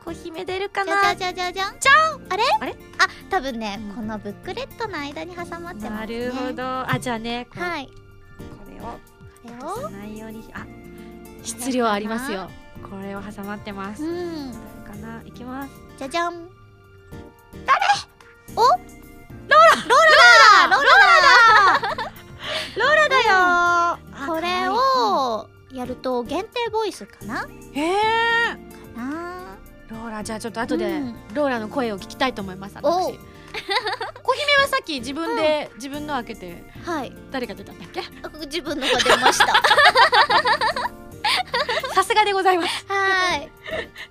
[0.03, 1.15] 小姫出るかな？
[1.15, 1.79] じゃじゃじゃじゃん。
[1.79, 2.43] じゃんあれ？
[2.59, 2.75] あれ？
[2.97, 3.95] あ多分ね、うん。
[3.95, 6.63] このブックレットの間に挟まってますなねるほど。
[6.89, 7.87] あじゃあねこ,、はい。
[7.87, 7.91] こ
[8.71, 9.89] れをこれを？
[9.91, 10.65] ないようにあ
[11.43, 12.49] 質量ありますよ。
[12.89, 14.03] これを挟まってます。
[14.03, 15.21] う誰んかな？
[15.23, 15.71] いきます。
[15.99, 16.49] じゃじゃん。
[17.65, 17.79] 誰？
[18.55, 18.61] お？
[18.61, 18.77] ローラ！
[19.47, 20.32] ローラ
[20.69, 20.75] だ。
[20.75, 20.89] ローラ
[21.79, 22.13] だ。
[22.77, 23.23] ローラだよ。
[23.31, 23.97] あ
[24.27, 27.47] これをやると限定ボイスかな？
[27.73, 27.93] へえ。
[28.95, 29.57] な？
[29.89, 31.15] ローラじゃあちょっと後でうん。
[31.33, 32.87] ローラの声を聞きたいと思いますお。
[32.89, 33.19] 私。
[34.23, 37.13] 小姫はさっき自分で、自分の開けてはい。
[37.31, 37.99] 誰が出たんだっけ？
[38.01, 39.45] あ自分のが出ました
[41.93, 42.85] さすがでございます。
[42.87, 43.49] はい。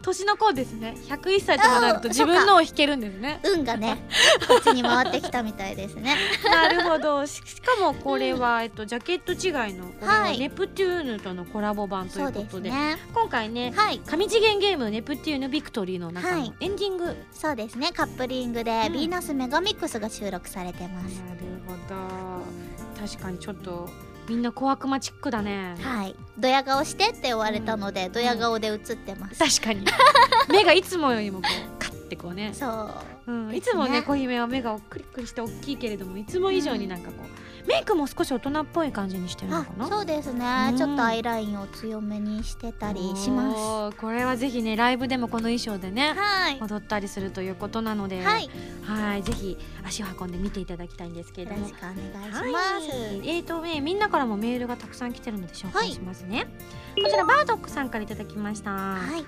[0.03, 0.95] 年の子ですね。
[1.09, 3.41] 101歳とかなると自分のを弾けるんですね。
[3.45, 3.99] 運がね
[4.49, 6.17] こっちに回ってきたみたいですね。
[6.45, 7.27] なるほど。
[7.27, 10.39] ししかもこれは、えっと、ジャケット違いのこれははい。
[10.39, 12.97] ネプテューヌとのコラボ版といそううことで,、ですね。
[13.15, 14.01] 今回ねはい。
[14.01, 16.53] 神次元ゲームネプテューヌビクトリーの中のはい。
[16.61, 17.91] エンディング、なるそうですね。
[17.93, 18.79] カップリングで、うん。
[18.79, 21.23] ヴィーナスメガミックスが収録されてます。
[21.67, 23.07] ほど。
[23.07, 23.89] 確かにちょっと
[24.29, 25.75] みんな小悪魔チックだね。
[25.81, 26.15] はい。
[26.39, 29.85] ドヤ顔してって言われたので、ドヤ顔で映ってます、確かに。
[30.49, 32.91] 目がいつもよりもこうカッてこうね、そ
[33.27, 33.33] う。
[33.33, 34.03] うん、いつもね。
[34.03, 39.89] 小姫は目がクリックリして大きいけれどもいつも以上になんかこう、メイクも少し大人っぽい感じにしてるのあかな？
[39.89, 40.77] そうですね、うん。
[40.77, 43.95] ちょっとアイラインを強めにしてたりします。
[43.95, 46.59] すこれはぜひねライブでもこの衣装でねはい。
[46.61, 48.51] 踊ったりするということなのではい。
[48.85, 51.69] はいぜひ足を運んで見ていただきたいんですけれども。
[51.69, 56.47] よろしくお願いします、はい、えーとねみんなからもメールがたくさん来てるので紹はい介しますね、
[56.95, 59.25] こちらバードックさんからいただきました、はい、ミン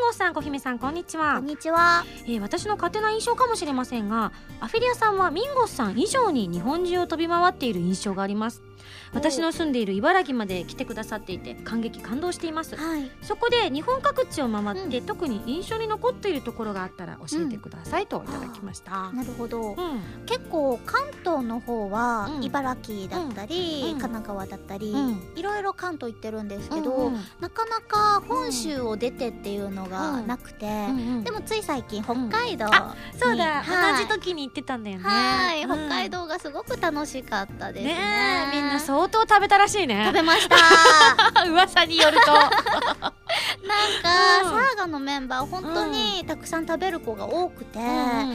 [0.00, 1.36] ゴスさん小姫さんこんにちは。
[1.36, 2.04] こんにちは。
[2.24, 8.62] えー私の勝手な印象かもしれませんがアフィリアさんはミンゴスさん以上に日本中を飛び回っている印象があります
[9.14, 12.76] 私の住んでいる茨城まで来てくださっていて感激感動しています。
[12.76, 13.10] はい。
[13.22, 19.76] そこで日本各地を回って、う特に印象に残っているところがあったら教えてくださいといただきました、なるほど、うん。
[20.26, 23.98] 結構関東の方はうん茨城だったり、うん。
[23.98, 25.22] 神奈川だったり、うん。
[25.36, 27.20] いろいろ関東行ってるんですけど、うんうん。
[27.40, 31.24] なかなか本州を出てっていうのがなくて、うんうん。
[31.24, 32.66] でもつい最近北海道
[33.18, 34.06] そうだ、はい。
[34.08, 35.04] 同じ時に行ってたんだよね。
[35.04, 35.68] はい、うん。
[35.68, 38.50] 北海道がすごく楽しかったですね。
[38.52, 40.04] みんな相当食べたらしいね。
[40.06, 40.56] 食べました。
[41.48, 42.32] 噂によると。
[42.32, 42.52] なんか、
[44.44, 44.50] うん。
[44.50, 48.34] サーガのメンバー本当にたくさん食べる子が多くて、あの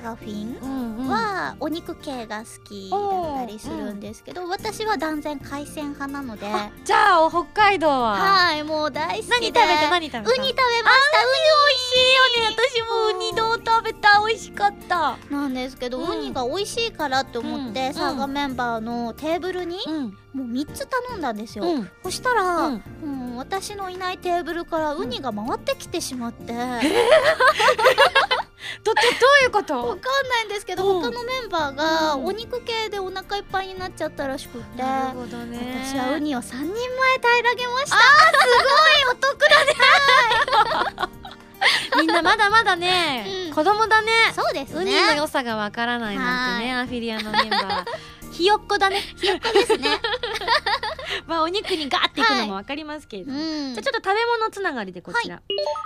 [0.00, 1.08] ユカフィンうんうん。
[1.08, 3.00] はお肉系が好きだっ
[3.36, 6.46] たりするんですけど、私は断然海鮮派なので。
[6.46, 9.28] はじゃあ北海道は、いもう大好きで。
[9.30, 10.20] 何食べた何食べた？
[10.20, 11.26] ウニ食べました美
[11.74, 12.00] 味しい。
[12.16, 14.00] よね私もウニ丼食べた。
[14.26, 15.18] 美味しかった。
[15.30, 16.10] ウニなんですけど、うん。
[16.10, 17.94] ウニが美味しいからって思って、うん。
[17.94, 20.16] サーガメンバーのテーブルにうん。
[20.32, 21.90] もう3つ頼んだんですよ、うん。
[22.04, 22.82] そしたら、うん。
[23.02, 26.78] うん私のいないテーブルからウニが回ってきてしまって、わ
[28.84, 29.08] どど ど
[29.42, 29.74] ういうこと？
[29.82, 31.02] かんないんですけど、うん。
[31.02, 32.24] 他のメンバーがうん。
[32.26, 35.82] お肉系でお腹いっぱいになっちゃったらしくって、なるほどね。
[35.84, 37.96] 私はウニを3人前平らげました。
[41.98, 43.54] みんなまだまだね、うん。
[43.54, 44.10] 子供だね。
[44.34, 44.80] そうですね。
[44.80, 47.84] ウニの良さがわからないなんてねはアフィリアのメンバー
[48.32, 49.00] ひよっこだね。
[49.16, 49.88] ひよっこですね。
[51.26, 53.74] まあお肉にガーっていくのもわかりますけれども、うん。
[53.74, 55.42] じゃあちょっと食べ物つながりでこちら、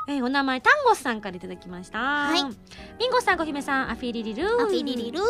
[0.08, 1.98] えーお名前タンゴスさんからいただきました。
[1.98, 2.44] はい。
[2.44, 4.54] ミンゴスさん小姫さんアフィリリルー。
[4.62, 5.20] アフィリリル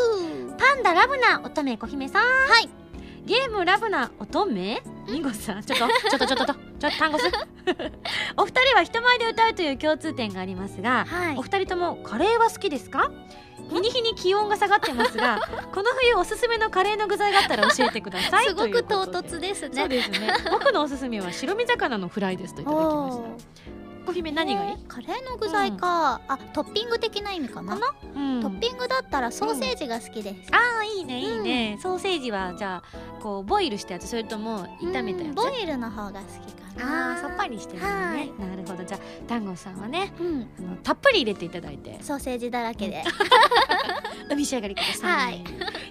[0.59, 2.23] パンダラブな乙女小姫さん。
[2.23, 2.69] はい。
[3.25, 4.83] ゲームラブな乙女？
[5.09, 5.63] ミンゴスさん。
[5.63, 7.25] ちょっとちょっとちょっとちょっとちょっとタンゴス
[8.37, 13.11] お二人は人前で歌うという共通点がありますが、はいお二人ともカレーは好きですか
[13.71, 15.41] 日に日に気温が下がってますが
[15.73, 18.47] この冬おすすめのカレーの具材があったら教えてください。
[18.47, 19.81] すごく唐突ですね。
[19.81, 20.35] そうですね。
[20.51, 23.65] 僕のおすすめは白身魚のフライですといただきました。
[24.07, 27.79] 小姫何がいい、カレーの具材か、あトッピング的な意味かな。
[28.15, 28.43] うん。
[28.43, 35.29] トッピングだったらソーセージが好きです、ああいいねいいね、ソーセージはじゃあこうボイルしたやつそれとも炒めたやつ？
[35.29, 38.33] うんボイルの方が好きかなあーさっぱりしてるのね、はい。
[38.51, 38.85] なるほど。
[38.85, 40.49] じゃあダンゴさんはねうん。
[40.59, 42.03] あのたっぷり入れていただいて。
[42.03, 43.03] ソーセージだらけで。
[44.31, 45.45] お召し上がりください、はい。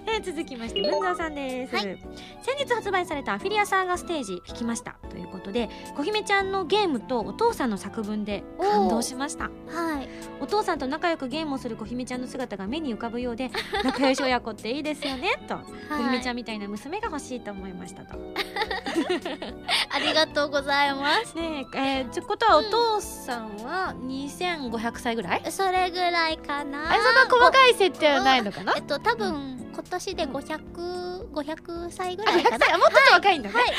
[0.06, 1.84] えー続きまして文沢さんです、はい。
[2.42, 4.96] 先日発売されたアフィリアサーガステージ弾きました。
[5.10, 9.44] ということで小姫ちゃんのゲームとお父さんの作文で感動しました。
[9.44, 10.08] はい。
[10.40, 13.50] お父さんと仲良くゲームをする小姫ちゃんの姿が目に浮かぶようで
[13.84, 15.30] 仲良し親子っていいですよね。
[15.46, 15.56] と
[15.90, 18.18] 小姫ちゃんみたいな娘が欲しいと思いましたと。
[19.90, 20.73] ありがとうございます
[21.34, 26.90] ねええー、ってことはお父さんは2500歳ぐらい、それぐらいかな。
[26.90, 28.72] あれそんな細かい設定はないのかな？
[28.76, 33.64] えっと多分今年で500、500歳ぐあらいか500なもっと若いんだね、はい。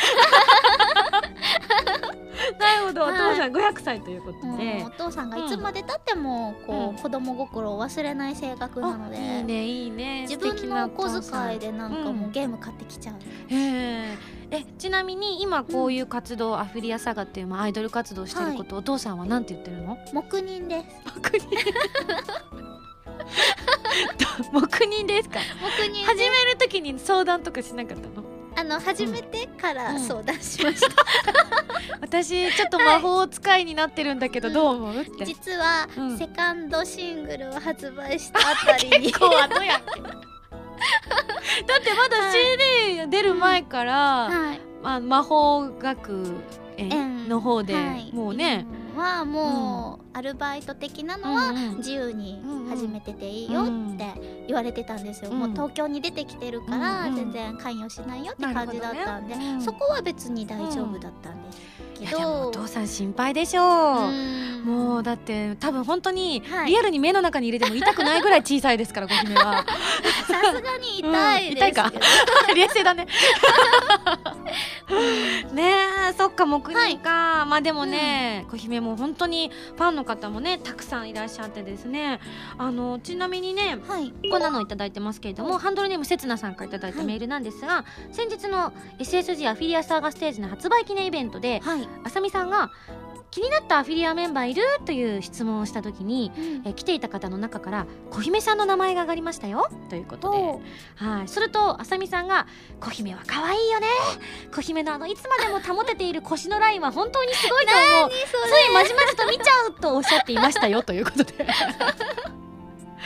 [2.60, 3.13] なるほど、はい。
[3.13, 6.95] お父さん500歳ということもうでお、父さんがいつまでたってもこう、うん。
[6.97, 9.17] 子供心を忘れない性格なので。
[9.17, 10.21] あいいねいいね。
[10.29, 13.19] 自分のお小遣いでなんかもうゲーム買ってきちゃう、へ
[13.51, 14.17] え
[14.55, 19.97] えちなみに今こういう活動、アフィリアサガっていうまあアイドル活動してること、お父さんはなんて言ってるの？
[20.13, 20.85] 黙認です。
[21.15, 21.41] 黙認。
[24.51, 25.39] 黙認ですか？
[25.61, 28.25] 黙認始める時に相談とかしなかったの？
[28.57, 29.99] あの始めてからうん。
[29.99, 30.87] 相談しました、
[31.99, 35.01] 私ちょっと魔法使いになってるんだけどどう思う？
[35.01, 36.17] って、実は、うん。
[36.17, 39.07] セカンドシングルを発売したあたりに。
[39.11, 40.01] 結構あのやんけ
[41.67, 43.93] だってまだ CD 出る前から、
[44.29, 44.61] はい。
[44.81, 46.41] まあ、魔法学
[46.77, 48.11] 園園の方で、はい。
[48.13, 54.13] もうね、うんはもう、アルバイト的なのは自由に始めてていいよって
[54.47, 55.39] 言われてたんですよ、うん。
[55.39, 63.65] もう東京に出てきてるから全然関与しないよって感じだったんで、そこは別に大丈夫だったんですけいやでもど、お父さん心配でしょう、
[64.10, 64.63] うん。
[64.65, 66.69] もうだって多分本当にはい。
[66.69, 69.65] リアルに目の中に入れても痛くないぐらい小さいですから、ご姫は。
[70.27, 71.91] さすがに痛いうん痛いか？
[72.55, 73.08] 冷静だね。
[75.53, 75.73] ね
[76.10, 82.19] えそっか木人か、まあでもね、小姫も本当にファンの方もねたくさんいらっしゃってですね。
[82.58, 84.13] あのちなみにねはい。
[84.29, 92.71] こんなのいただいてますけれどもハンドルネームせつなさんからいただいたメールなんですが、先日の SSG アフィリアサーガステージの発売記念イベントではい、あさみさんが
[93.31, 96.31] 気になったアフィリアメンバーいるという質問をした時に
[96.63, 99.69] え来ていた方の中から小姫さんの名前が上がりましたよ。
[99.89, 100.37] ということで。
[100.37, 100.61] お
[100.95, 102.47] はい、するとあさみさんが
[102.79, 103.87] 「小姫は可愛いよね。
[104.53, 108.09] 小姫のあのいつまでも保てている腰のラインは本当にすごいと思う。
[108.15, 110.81] ついまじまじと見ちゃう」とおっしゃっていましたよ。
[110.81, 111.45] ということで。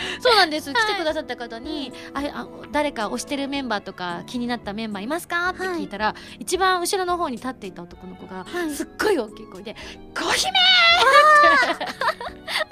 [0.21, 5.49] そうなんです、来てくださった方に、ああ誰か推してるメンバーとか気になったメンバーいますか？
[5.49, 8.71] って聞いたら、一番後ろの方に立っていた男の子が、はい。
[8.71, 9.75] すっごい大きい声で
[10.15, 10.51] 「小姫!」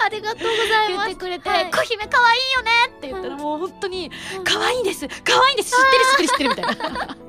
[0.00, 1.10] ありがとうござい言ます。
[1.10, 4.10] ってくれて「はい小姫可愛いよね!」って言ったらもう本当に
[4.44, 5.06] 「可愛いんです。
[5.24, 5.70] 可愛いんです。
[5.70, 5.78] 知っ
[6.16, 7.27] てる知ってる知ってる」みたいな。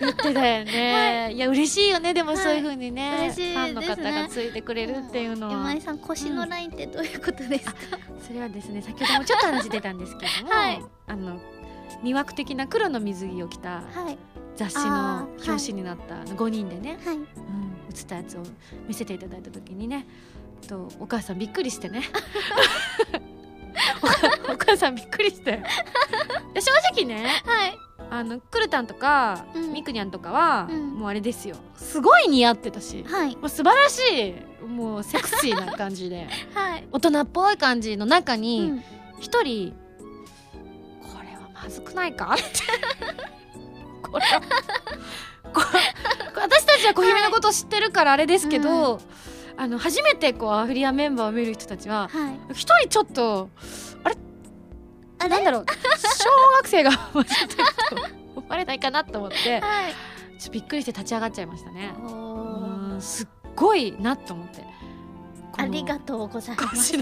[0.00, 2.14] 言ってたよね、い、や嬉しいよね。
[2.14, 3.54] でもはいそういう風にね、嬉しいですね。
[3.54, 7.74] ファンの方がついてくれるっていうのは、今井さん腰のラインってどういうことですか、
[8.26, 10.84] それはですね先ほどもちょっと話出たんですけども、はい。
[11.06, 11.40] あの
[12.02, 14.18] 魅惑的な黒の水着を着たはい。
[14.56, 17.16] 雑誌あのー表紙になった5人でね、はい。
[17.16, 17.24] うん、
[17.90, 18.42] 写ったやつを
[18.86, 20.06] 見せていただいた時にね
[20.68, 22.02] とお母さんびっくりしてね。
[24.48, 25.62] お母さんびっくりして
[26.52, 27.76] で正直ねはい
[28.10, 29.72] あのクルタンとか、うん。
[29.72, 30.90] ミクニャンとかは、うん。
[30.94, 31.56] もうあれですよ。
[31.76, 33.04] すごい似合ってたし。
[33.08, 33.36] はい。
[33.36, 36.28] もう素晴らしいもうセクシーな感じで。
[36.54, 38.84] はい、大人っぽい感じの中うにん。
[39.20, 39.74] 一、人
[41.02, 42.34] これはまずくないか？
[42.34, 42.44] っ て
[44.02, 44.40] これは
[45.52, 45.66] これ
[46.42, 49.00] 私たちは小姫のこと知ってるからあれですけど、
[49.56, 52.52] あの初めてこうアフリアメンバーを見る人たちははい。
[52.52, 53.50] 一人ちょっと
[55.28, 55.66] なんだろう。
[55.66, 59.60] 小学生が混じってると思われないかなと思って。
[59.60, 59.92] はい。
[59.92, 59.96] ちょ
[60.42, 61.94] っとびっくりして立ち上がっちゃいましたね。
[63.00, 64.64] すっごいなと思って。
[65.56, 66.92] ありがとうございます。
[66.94, 66.98] 腰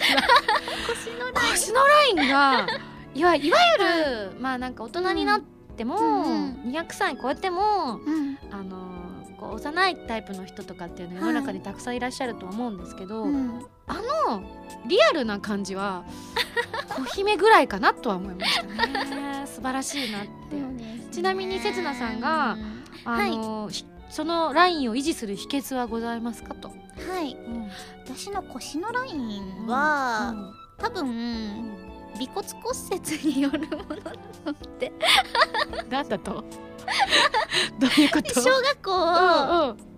[1.73, 2.17] のライン。
[2.29, 2.67] が
[3.15, 3.51] いわい。
[3.51, 5.41] わゆる、まあなんか大人になっ
[5.77, 6.71] ても、うんうん。
[6.71, 8.39] 200歳超えてもうん。
[8.51, 9.03] あの
[9.39, 13.67] こう幼いタイプの人とかっていうのは世の中にたくさんいらっしゃるとは思うんですけど、うん。
[13.87, 13.95] あ
[14.29, 14.43] の
[14.87, 16.05] リアルな感じは
[16.97, 19.47] 小姫ぐらいかなとは思いましたね。
[19.47, 21.01] 素晴らしいなって、ね。
[21.11, 26.75] ちなみにせつなさんがうんあの、ひそのラインを維持する秘訣はございますかと、は
[27.23, 27.35] い。
[27.35, 27.71] うん。
[28.05, 30.35] 私の腰のラインは、
[30.79, 31.73] 多分うん。
[32.21, 34.13] 尾骨骨折によるものな
[34.53, 34.93] ので
[35.83, 36.45] うんなんだと。
[37.79, 38.35] どういうこと？
[38.41, 39.92] 小学校うんうん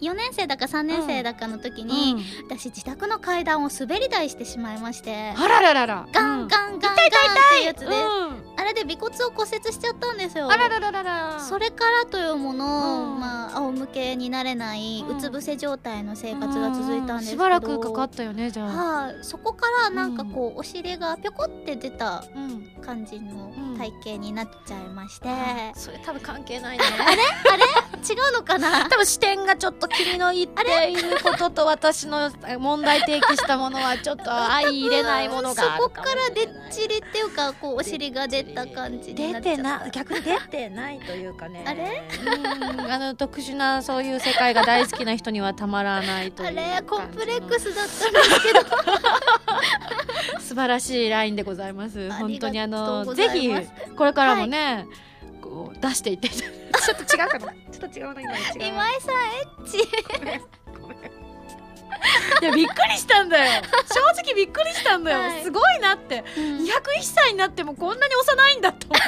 [0.00, 2.16] 4年生だか3年生だかの時に、
[2.48, 6.06] 私自宅の階段を滑り台してしまいましてあらららら。
[6.12, 6.94] ガンガンガンガンっ
[7.54, 8.54] ていうやつで、うん。
[8.56, 10.50] あれで尾骨を骨折しちゃったんですよ。
[10.50, 11.40] あららららら。
[11.40, 13.20] それからというもの、うん。
[13.20, 17.36] まあ仰向けになれない、ううんつ伏せ状態の生活が続いたんですけど。
[17.36, 18.66] しばらくかかったよねじゃあ、
[19.06, 22.64] はい、そこからなんかこう、お尻がぴょこって出たうん。
[22.84, 25.28] 感じのうん体型になっちゃいまして、
[25.74, 28.88] それ多分関係ないね違うのかな？
[28.88, 39.80] 多分視点がちょっと君の言っていることと私の問題提起したものはちょっと相入れないものがあるそこからでっちりっていうかこうお尻が出た感じにな出っちゃった。
[39.80, 41.64] てな逆に出てないというかね。
[41.66, 42.02] あれ？
[42.72, 42.80] うん。
[42.90, 46.82] あの特殊なそういう世界が大好きな人にはたまらないというあれ？
[46.82, 48.60] コンプレックスだったんですけど
[50.40, 52.08] 素晴らしいラインでございます。
[52.10, 53.50] あ本当にあのぜひ
[53.96, 54.94] これからもね、こ
[55.62, 56.28] う出していって。
[56.28, 56.46] ちょ
[56.94, 57.52] っと違うかな。
[57.70, 59.78] ちょっと違うな今の違うな今井さんエッチ。
[62.42, 63.62] いやびっくりしたんだよ。
[63.88, 65.42] 正直びっくりしたんだよ、はい。
[65.42, 66.24] すごいなって。
[66.36, 66.58] うん。
[66.58, 66.68] 201
[67.02, 69.00] 歳になってもこんなに幼いんだと思っ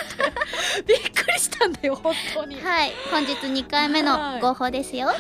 [0.77, 0.83] て。
[0.85, 2.61] びっくりしたんだよ本当に。
[2.61, 2.93] はい。
[3.11, 5.09] 本日2回目の合法ですよ。
[5.09, 5.19] はい。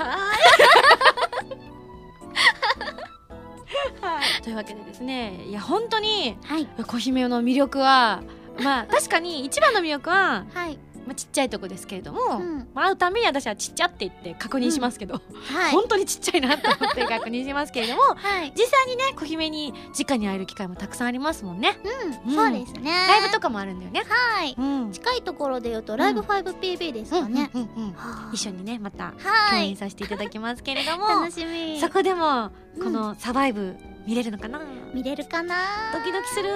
[4.00, 4.42] はい。
[4.42, 6.66] というわけでですねいや本当にはい。
[6.86, 8.22] 小姫の魅力は
[8.60, 12.68] まあ確かに一番の魅力は、はいまあ、ちっちゃいとこですけれども、うん。
[12.74, 15.72] まあ会うために私はちっちゃって言って確認しますけど、はい。
[15.72, 18.52] 本当にちっちゃいなと思って確認しますけれども はい。
[18.56, 21.78] 実際にね小姫に直に会える機会もたくさんありますもんね。
[22.26, 22.34] うん、うん。
[22.34, 22.90] そうですね。
[23.08, 24.02] ライブとかもあるんだよね。
[24.08, 24.54] はい。
[24.58, 24.92] うん。
[24.92, 27.92] 近いところで言うとライブ 5PB ですかね、うんうんうんうん。
[27.92, 31.80] はあ一緒にねまた共はい演させていただきますけれども、楽しみ。
[31.80, 32.82] そこでもうん。
[32.82, 34.60] このサバイブ見れるのかな、
[34.94, 35.56] 見れるかな？
[35.92, 36.48] ドキドキする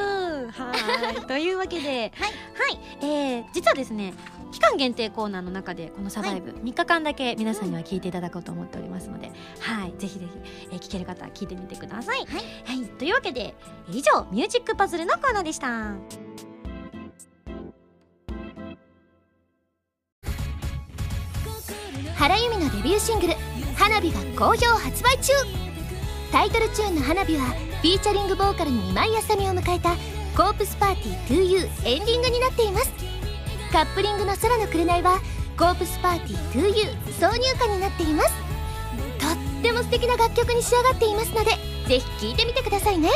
[0.52, 1.20] はい。
[1.26, 2.12] というわけで。
[2.14, 2.78] はい、はい。
[3.02, 4.14] えー、実はですね
[4.52, 10.38] 期間限定コーナーの中でこのサバイブ、3日間だけ皆さんには聞いていただこうと思っておりますので、はいぜひぜひ、
[10.72, 12.86] えー聞ける方は聞いてみてください、はい。
[12.98, 13.54] というわけで
[13.90, 15.94] 以上ミュージックパズルのコーナーでした。
[22.16, 23.34] 原由美のデビューシングル
[23.76, 25.32] 「花火」が好評発売中。
[26.32, 29.96] タイトルチューンの「花火」はフィーチャリングボーカルに今井あさみを迎えた
[30.36, 33.09] 「コープスパーティー 2U」エンディングになっています
[33.72, 35.20] カップリングの「空の紅」は
[35.56, 36.90] 「コープスパーティー 2U」
[37.20, 38.30] 挿入歌になっています。
[39.20, 41.50] とっても素敵な楽曲に仕上がっていますので
[41.86, 43.10] ぜひ聴いてみてくださいね。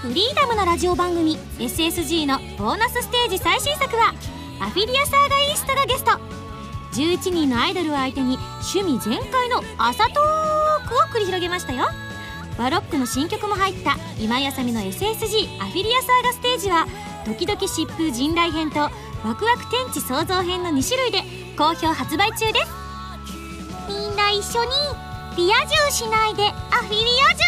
[0.00, 4.14] フリーダムのラジオ番組 SSG のボーナスステージ最新作は
[4.60, 6.12] アフィリアサーガイーストがゲスト。
[6.92, 8.38] 11人のアイドルを相手に
[8.74, 11.86] 趣味全開の朝トークを繰り広げましたよ。
[12.56, 16.86] バロックの新曲も入った今井あさみの SSG アフィリアサーガステージは
[17.28, 18.90] ドキドキ疾風陣雷編とワ
[19.36, 21.18] クワク天地創造編の2種類で
[21.58, 22.66] 好評発売中です。
[23.86, 24.70] みんな一緒に
[25.36, 26.52] リア充しないでア
[26.82, 27.44] フィリア充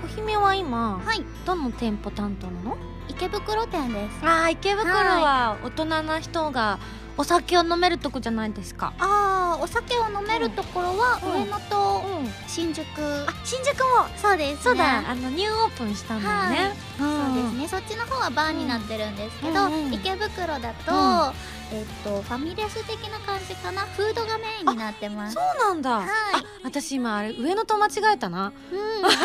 [0.00, 1.22] 小 姫は今はい。
[1.44, 2.76] どの店舗担当なの？
[3.07, 3.07] 池
[3.40, 4.18] 袋店です。
[4.22, 6.78] あー池袋は大人な人が
[7.16, 8.92] お酒を飲めるとこじゃないですか。
[8.98, 11.42] ああお酒を飲めるところはうん。
[11.44, 12.28] 上野とうん。
[12.46, 12.84] 新宿。
[13.26, 14.06] あ新宿も？
[14.16, 14.62] そうですね。
[14.62, 14.98] そうだ。
[15.10, 17.62] あのニューオープンしたんだよね、そうですね。
[17.62, 21.34] ねそっちの方はバーになってるんですけど、池袋だと、
[21.72, 23.82] えっとファミレス的な感じかな？
[23.82, 25.34] フードがメインになってます。
[25.34, 26.06] そうなんだ、はい。
[26.06, 26.10] あ
[26.62, 28.52] 私今あれ上野と間違えたな。
[28.72, 28.78] うん。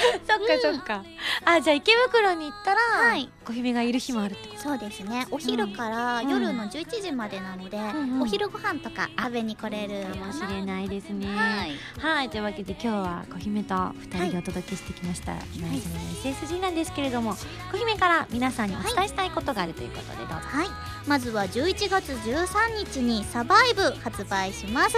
[0.26, 1.04] そっかそっか、
[1.44, 3.28] あじゃあ池袋に行ったら、はい。
[3.44, 4.60] 小姫がいる日もあるってこと？
[4.60, 5.26] そうですね。
[5.30, 8.22] お昼から夜の11時までなので、んうん。
[8.22, 11.26] お昼ご飯とか食べに来れるかもしれないですね。
[11.26, 11.72] はい。
[11.98, 17.34] はいというわけで今日は小姫と2人でお届けしてきました「今泉の SSG」なんですけれども
[17.72, 20.68] 小姫から皆さんにお伝えしたいことがあるということでどうぞ、はい。
[21.06, 24.96] まずは11月13日に「サバイブ」発売します、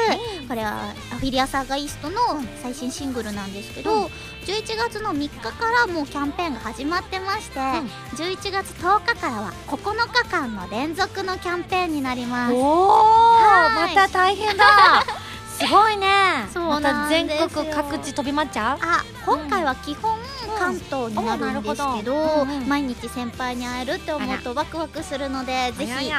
[0.49, 2.17] これはアフィリアサーガイーストの
[2.63, 4.11] 最新シングルなんですけど、
[4.45, 12.55] 11月の3日からもうキャンペーンが始まってまして、11月10日からは9日間の連続のキャンペーンになります。
[12.55, 12.89] おお
[13.35, 13.95] はい。
[13.95, 14.65] また大変だ。
[15.59, 16.49] すごいね。
[16.53, 17.35] そうなんです。
[17.35, 18.79] よまた全国各地飛び回っちゃう？
[18.83, 20.19] あ今回は基本
[20.59, 22.51] 関東になるんですけど,、うん。
[22.51, 22.69] うん。
[22.69, 26.13] 毎日先輩に会えるって思うとワクワクするのでぜひ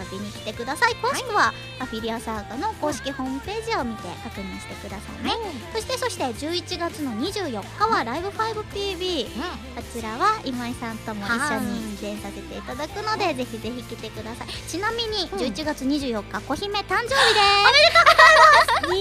[0.00, 0.92] 遊びに来てください。
[0.94, 5.32] 詳しくはアフィリアサーガの公式ホームページを見て確認してくださいね、
[5.72, 14.48] そしてそして11月の24日はライブ 5PB こちらは今井さんとも一緒に出演させていただくのでぜひぜひ来てください。
[14.68, 17.40] ちなみに11月24日小姫誕生日で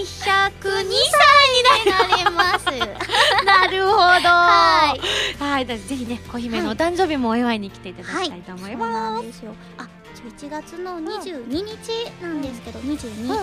[0.05, 0.19] す。
[0.19, 2.65] 202歳になります。
[3.45, 3.99] なるほど。
[3.99, 5.39] ははい。
[5.39, 5.65] はい。
[5.65, 9.53] ぜひね小姫のお誕生日もお祝いに来ていただきたいと思います、んですよ。
[9.77, 9.87] あ
[10.37, 13.37] 11月の22日なんですけど、22、うんうん。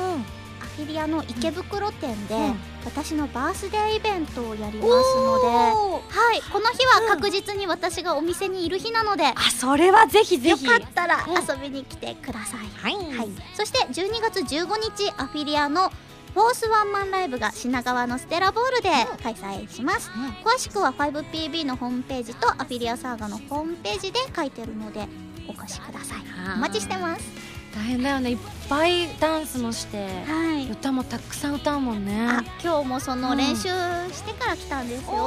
[0.59, 2.57] アフィリアの池袋店で、うん。
[2.87, 6.03] 私のバースデーイベントをやりますのでは
[6.37, 6.41] い。
[6.53, 11.34] この日は確実に私がお店にいる日なので、あそれはぜひぜよひかったらうん。
[11.34, 15.91] 遊びに来てください、はい、はい、そして12月15日アフィリアの
[16.32, 18.91] フォースワンマンライブが品川のステラボールで
[19.22, 20.11] 開催します、
[20.45, 25.09] 詳しくは 5PB のホームページとアフィリアサーガのホームページで書いてるので
[25.49, 26.19] お越しください。
[26.55, 27.23] お待ちしてます。
[27.75, 28.31] 大変だよね。
[28.31, 28.39] いっ
[28.71, 30.71] ぱいダンスもしてはい。
[30.71, 32.27] 歌もたくさん歌うもんね。
[32.27, 33.69] あ今日もその練習
[34.13, 35.19] してから来たんですよ、そう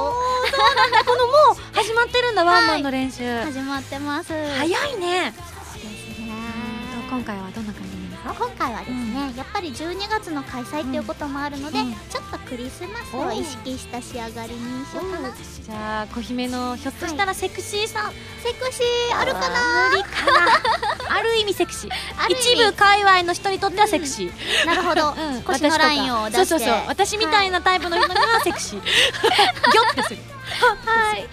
[0.76, 1.04] なんだ。
[1.04, 3.22] このもう始まってるんだ、ワンマンの練習。
[3.44, 4.32] 始まってます。
[4.32, 5.32] 早いね。
[5.36, 6.32] そうですね。
[7.08, 7.89] 今回はどんな感じ？
[8.34, 11.92] 今回はですね、やっぱり12月の開催っていうこともあるので、うん。
[11.92, 18.12] ちょっとクリスマスを意識した仕上がりにしようかな、じゃあ小姫のひょっとしたらセクシーさ、
[18.42, 19.56] セクシーあるかな？
[21.08, 21.90] あ る意味セクシー。
[22.28, 25.42] 一部界隈の人にとってはセクシー、なるほど、うん。
[25.42, 26.46] 腰のラインを出して。
[26.46, 26.82] そうそうそう。
[26.86, 28.80] 私みたいなタイプの人にはセクシー。
[28.80, 30.18] ギョってする。
[30.84, 31.28] はい。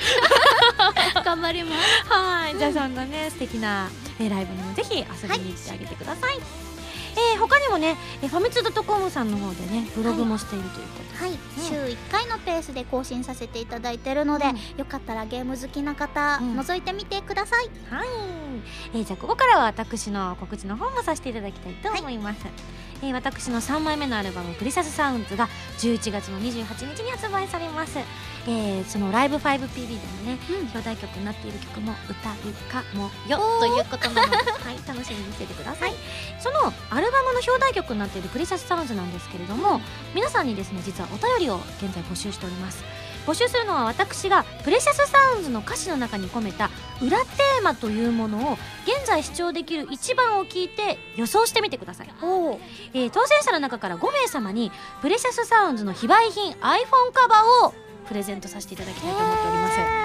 [1.25, 2.09] 頑張ります。
[2.09, 3.89] はい、じゃあそんなね素敵な、
[4.19, 6.39] えーライブにもぜひ遊びに行ってあげてください、
[7.17, 14.79] えー他にもね、えーファミツー .com さんの方でねブログもしているということはい、週1回のペースで更新させていただいてるので、うん。
[14.79, 16.59] よかったらゲーム好きな方、うん。
[16.59, 17.69] 覗いてみてください。
[17.89, 18.07] はい、
[18.93, 22.45] えーじゃあここからは私の告知の方もさせていただきたいと思います、
[23.01, 25.47] えー私の3枚目のアルバム「Precious Sounds」が
[25.79, 27.99] 11月の28日に発売されます、
[28.47, 35.93] えーそのライブ 5PB でもね、表題曲になっている曲も歌うかもよということなので、はい、楽しみにしててください、
[36.39, 39.81] そのアルバムの表題曲になっている「プリサスサウンズ」なんですけれども
[40.13, 42.83] 皆さんにですね実はお便りを現在募集しております。
[43.27, 46.69] 募集するのは私がプレシャスサウンズの歌詞の中に込めた
[47.01, 52.07] 裏テーマというものを現在視聴できる1番を聞いて予想してみてください、
[52.93, 54.71] えー当選者の中から5名様に
[55.01, 56.59] プレシャスサウンズの非売品 iPhone
[57.13, 57.73] カバーを
[58.07, 59.96] プレゼントさせていただきたいと思っております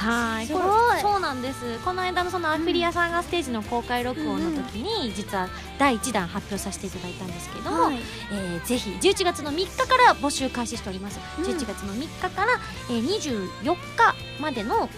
[0.00, 0.46] はい。
[0.46, 0.62] すごい。
[0.62, 1.78] これそうなんです。
[1.84, 5.48] この間のそのアフィリアさんがステージの公開録音の時に実は
[5.78, 7.98] 第1弾発表させていただいたんですけども、はい。
[8.32, 11.44] えーぜひ11月の3日から募集開始しております、うん。
[11.44, 12.52] 11月の3日から、
[12.88, 14.88] えー24日までの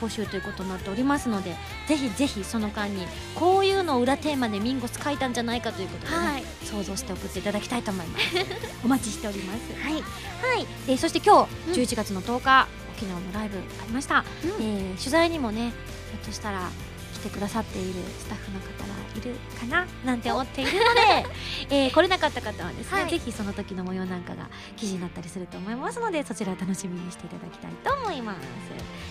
[0.00, 1.56] 募集ということになっておりますので
[1.88, 6.44] ぜひぜひその間にこういうのを裏テーマでミンゴス書いたんじゃないかということで、ねはい。
[6.64, 8.24] 想像して送っていただきたいと思います。
[8.84, 9.58] お待ちしております。
[9.82, 9.92] はい。
[9.94, 11.72] はい、えーそして今うん。
[11.72, 12.68] 日11月の10日、
[13.00, 14.62] 沖縄のライブありました、うん。
[14.62, 16.68] えー取材にもねひょっとしたら
[17.14, 18.70] 来てくださっているスタッフの方が
[19.16, 21.26] いるかななんて思っているので、
[21.70, 23.10] えー来れなかった方はですね、はい。
[23.10, 28.38] ぜひその時の模様なんかが記事になったりすると思いますのでそちらを楽しみにしていただきたいと思います。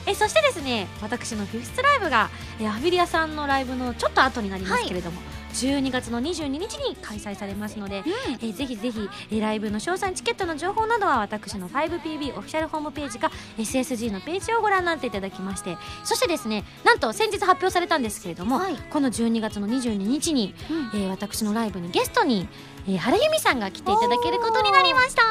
[0.05, 2.29] えーそしてですね私のフィフスライブが、
[2.59, 5.21] えーアフィリアさんのライブのちょっと後になりますけれども、
[5.53, 8.03] 12月の22日に開催されますので、
[8.41, 18.75] えーぜひぜひ、えーライブの詳細チケットの情報などは私の 5PB オフィシャルホームページか SSG のページをご覧になっていただきましてそしてですねなんと先日発表されたんですけれども、はい。
[18.89, 20.53] この12月の22日に、
[20.93, 21.01] うん。
[21.01, 22.47] えー私のライブにゲストに、
[22.87, 25.23] えー原由美さんが来ていただけることになりました。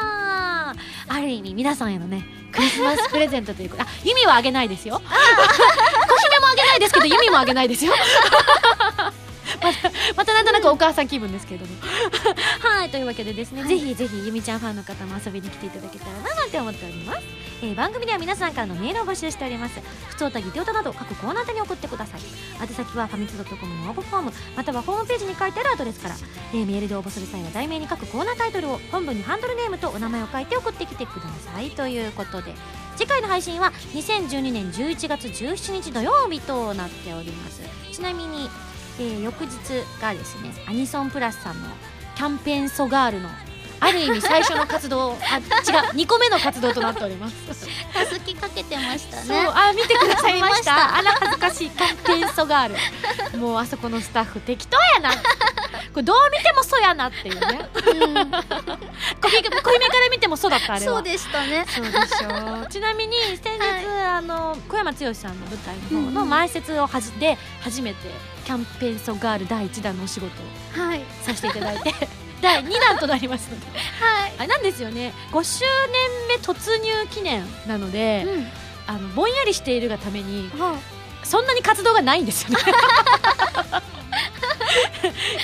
[1.10, 4.96] ある意味皆さんへのねクリスマスプレゼントということあ由美はあげないですよ。
[4.96, 5.08] 小姫
[6.40, 7.94] もあげないですけど由美もあげないですよ
[10.16, 11.72] またまたなんとなくお母さん気分ですけれども。
[12.60, 13.70] はいというわけでですね、はい。
[13.70, 17.22] ぜひぜひゆみちゃんファンの方も遊びに来ていただけたらななんて思っております、
[17.62, 19.80] えー番組では皆さんからのメールを募集しております。
[20.08, 22.20] 普通たぎておたなど各コーナーに送ってください
[22.60, 26.16] 宛先はファミツドットコムの応募フォームまたはホームページに書いてあるアドレスから、
[26.52, 32.54] えーメールで応募する際は題名に書くコーナータイトルを本文にハンドルネームとお名前を書いて送ってきてくださいということで
[32.96, 37.62] 次回の配信は2012年11月17日土曜日となっております。
[37.92, 38.50] ちなみに、
[38.98, 39.50] えー翌日
[40.00, 41.68] がですねアニソンプラスさんの
[42.16, 43.28] キャンペーンソガールの
[43.80, 45.44] ある意味最初の活動あ違う
[45.94, 47.34] 2個目の活動となっております。
[47.94, 50.74] たすきかけてましたそうねあ見てくださいました。
[50.74, 50.96] た。
[50.98, 55.10] あら恥ずかしいキャンペーンソガールもうあそこのスタッフ適当やな。
[55.10, 55.20] こ
[55.96, 57.68] れどう見てもそうやなっていうね。
[57.74, 58.14] うん。
[59.20, 59.54] 小姫か
[60.00, 60.94] ら見てもそうだったあれは。
[60.94, 61.64] そうでしたね。
[61.68, 62.66] そうでしょう。
[62.68, 64.04] ちなみに先日、はい。
[64.18, 68.08] あの小山剛さんの舞台の方の前説をはじで初めて
[68.44, 70.26] キャンペーンソガール第1弾のお仕事
[70.80, 71.00] をはい。
[71.22, 71.94] させていただいて
[72.40, 73.66] 第2弾となりますので。
[73.66, 74.32] はい。
[74.38, 75.12] あれなんですよね。
[75.32, 75.64] 5周
[76.28, 78.46] 年目突入記念なので、うん。
[78.88, 80.78] あのぼんやりしているがためには
[81.22, 82.56] そんなに活動がないんですよね。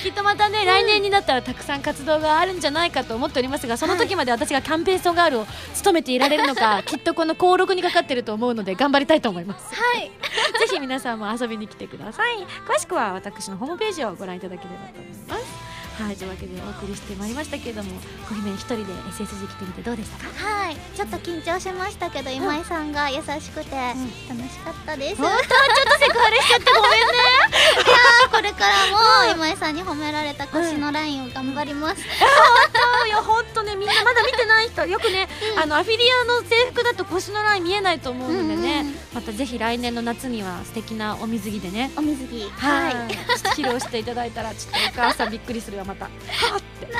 [0.02, 9.74] きっとまたね、来年になったらたくさん活動があるんじゃないかと思っておりますがその時まで私がキャンペーンソンガールを務めていられるのか きっとこの登録にかかってると思うので頑張りたいと思います。
[9.74, 10.10] はい。
[10.58, 12.46] ぜひ皆さんも遊びに来てください。
[12.66, 17.90] 詳しくは私のホームページをご覧いただければと思いますはいというわけでお送りしてまいりましたけれども
[18.28, 18.84] 小姫一人で
[19.14, 20.44] SSG 来てみてどうでしたか？
[20.44, 27.93] はいちょっと緊張しましたけど今井さんが優しくて楽しかったです、本当ちょっとセクハラしちゃってごめんね
[28.30, 33.76] これからも今井さんに褒められた腰のラインを頑張ります、いや本当ね。
[33.76, 34.84] みんなまだ見てない人。
[34.86, 35.28] よくね、
[35.60, 41.92] あのアフィリアの制服だと腰のライン見えないと思うのでね、うんうんまたぜひ来年の夏には素敵なお水着でね。
[41.96, 42.50] お水着。
[42.58, 42.94] はい、
[43.54, 46.06] 披露していただいたらちょっとお母さんびっくりするわまた。
[46.06, 46.10] は
[46.54, 46.86] あって。
[46.86, 46.92] で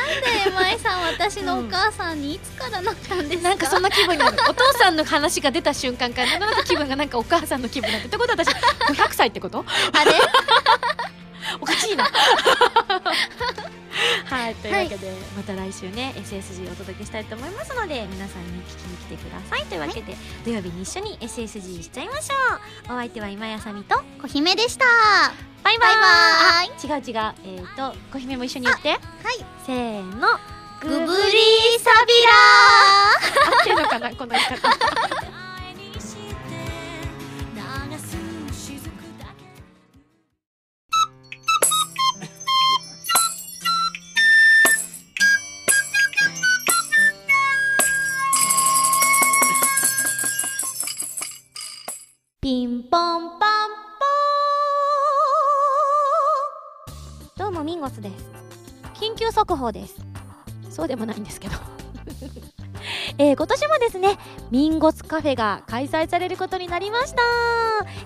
[0.47, 4.39] 今井さん私のお母さんにいつからなったんですか、なんかそんな気分になる。
[4.49, 8.07] お父さんの話が出た瞬間からなんとなく気分がなんかお母さんの気分になって。
[8.07, 9.65] ってことは私500歳ってこと？
[9.93, 10.13] あれ？
[11.61, 12.05] おかしいな。
[14.27, 19.67] はいというわけで、また来週ね SSG をお届けしたいと思いますので皆さんに聞きに来てください。
[19.67, 22.35] というわけで、土曜日に一緒に SSG しちゃいましょ
[22.91, 22.95] う。
[22.95, 24.85] お相手は今やさみと小姫でした。
[25.63, 25.87] バイバ
[26.65, 26.69] イ。
[26.87, 27.35] 違う違う。
[27.45, 28.91] えっ、ー、と小姫も一緒に言って。
[28.91, 29.01] はい。
[29.67, 30.29] せーの。
[30.85, 32.33] グブリーサビラ
[33.49, 34.69] 合ってるのかなこの言い方
[59.73, 60.75] です緊急速報です。
[60.75, 61.55] そうでもないんですけど。
[63.17, 64.19] えー今年もですね
[64.51, 67.23] ミンゴスカフェが開催されることになりました、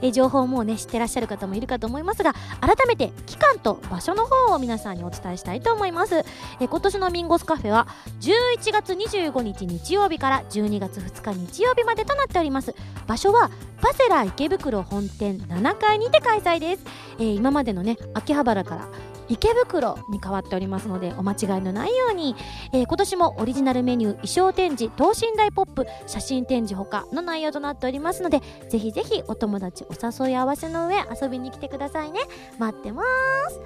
[0.03, 7.89] えー情報もね知ってらっしゃる方もいるかと思いますが改めて期間と場所の方を皆さんにお伝えしたいと思います、えー今年のミンゴスカフェは
[8.21, 12.75] 11月25日日曜日から12月2日日曜日までとなっております。
[13.07, 13.51] 場所は
[13.81, 16.85] パセラ池袋本店7階にて開催です、
[17.19, 18.89] え今までのね秋葉原から
[19.29, 22.35] 池袋に変わっておりますのでお間違いのないように、
[22.73, 32.21] えー今年もオリジナルメニュー衣装展示等身大ポップ写真展示ほかの内容となっておりますのでぜひぜひお友達お誘い合わせの上遊びに来てくださいね。
[32.59, 33.03] 待ってま
[33.51, 33.61] す。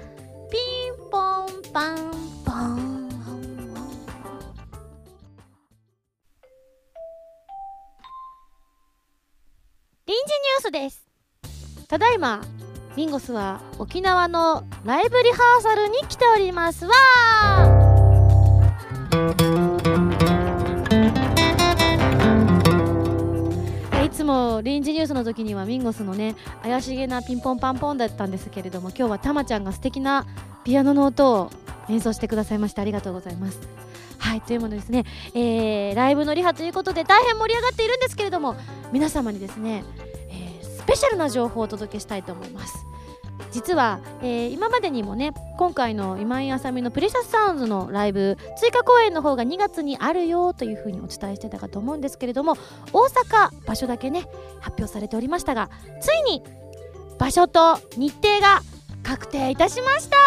[0.51, 0.57] ピ
[0.89, 2.11] ンポンパン
[2.45, 3.03] ポン。
[10.05, 11.07] 臨時ニュースです。
[11.87, 12.41] ただいま
[12.95, 16.85] ミンゴスは沖縄のライブリハーサルに来ております。
[16.85, 16.93] わ
[24.03, 30.27] いつも臨時ニュースの時にはミンゴスのね怪しげなピンポンパンポンだったんですけれども今日はたまちゃんが素敵な
[30.63, 31.51] ピアノの音を
[31.89, 33.59] 演奏してくださいましてありがとうございます。
[34.19, 38.55] はいというものですね、えーライブのリハということで大変盛り上がっているんですけれども
[38.91, 39.83] 皆様にですね、
[40.85, 42.85] ペシャルな情報をお届けしたいと思います。
[43.51, 52.53] 実は、えー今までにもね今回の今井あさみのプレシャスサウンズのライブ追加公演の方が2月にあるよというふうにお伝えしてたかと思うんですけれども
[52.93, 54.27] 大阪場所だけね
[54.59, 55.69] 発表されておりましたが
[56.01, 56.43] ついに
[57.19, 58.61] 場所と日程が
[59.03, 60.17] 確定いたしました。
[60.17, 60.23] わ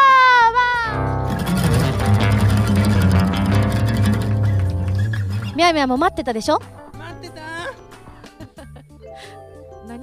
[5.52, 5.56] ー。
[5.56, 6.60] みやみやも待ってたでしょ？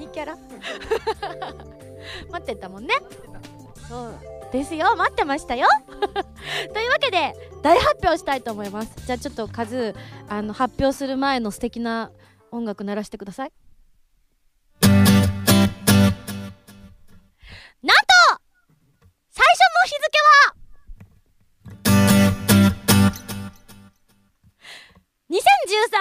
[0.04, 0.36] 何キャラ？
[2.30, 2.94] 待ってたもんね。
[3.88, 4.20] そう
[4.52, 4.96] ですよ。
[4.96, 5.68] 待ってましたよ。
[6.74, 8.94] というわけで大発表したいと思います。
[9.06, 12.12] じゃあちょっとカズーあの発表する前の素敵な
[12.52, 13.54] 音楽鳴らしてください。
[14.82, 15.06] なん
[17.98, 18.04] と
[19.30, 20.56] 最初の日付は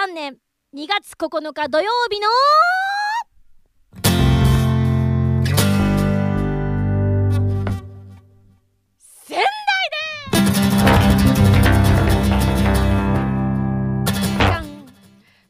[0.09, 0.37] 2013年
[0.75, 2.27] 2月9日土曜日の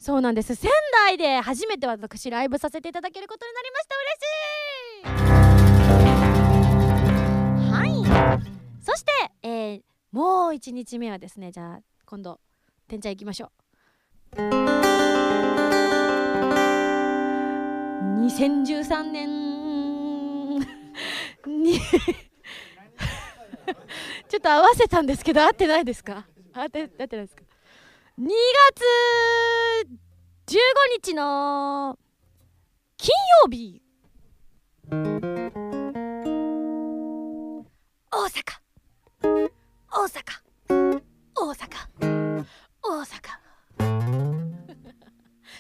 [0.06, 0.54] そうなんです。
[0.56, 0.70] 仙
[1.08, 3.96] 台で初めて私ライブさせていただけることになりました。
[7.72, 7.94] 嬉しい。
[8.20, 8.44] はい。
[8.84, 9.12] そして、
[9.44, 9.82] えー
[10.12, 12.40] もう1日目はですねじゃあ今度
[12.88, 13.52] てんちゃん行きましょ
[14.36, 14.42] う。
[18.26, 21.80] 2013年に
[24.28, 26.28] ちょっと合わせたんですけど合ってないですか？
[26.54, 27.43] 合って合ってないですか？
[28.20, 28.30] 2月
[30.46, 30.58] 15
[31.04, 31.98] 日の
[32.96, 33.10] 金
[33.44, 33.82] 曜日。
[38.12, 38.60] 大阪
[39.90, 40.22] 大阪。
[41.34, 41.90] 大阪。
[42.84, 43.43] 大阪。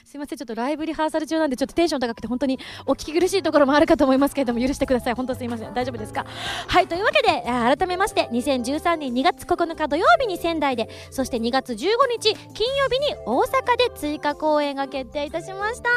[0.06, 5.14] すいませんちょっとライブリハーサル中なんでちょっとテンション高くて本当にお聞き苦しいところもあるかと思いますけれども許してください。
[5.14, 5.74] 本当すいません。
[5.74, 6.26] 大丈夫ですか？
[6.68, 15.90] はいというわけで改めまして2013年2月9日土曜日に仙台でそして2月15日金曜日に大阪で追加公演が決定いたしました。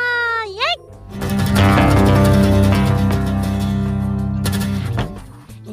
[0.46, 1.25] イエイ！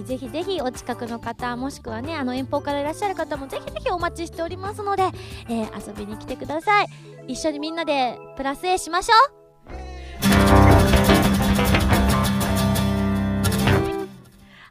[0.04, 5.04] ーぜひぜひお近くの方もしくはねあの遠方からいらっしゃる方もぜひぜひお待ちしておりますので、
[5.49, 6.88] えー遊びに来てください。
[7.28, 9.34] 一緒にみんなでプラス A しましょう。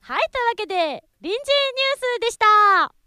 [0.01, 1.39] はいというわけで臨時ニュー
[2.19, 3.02] スでした。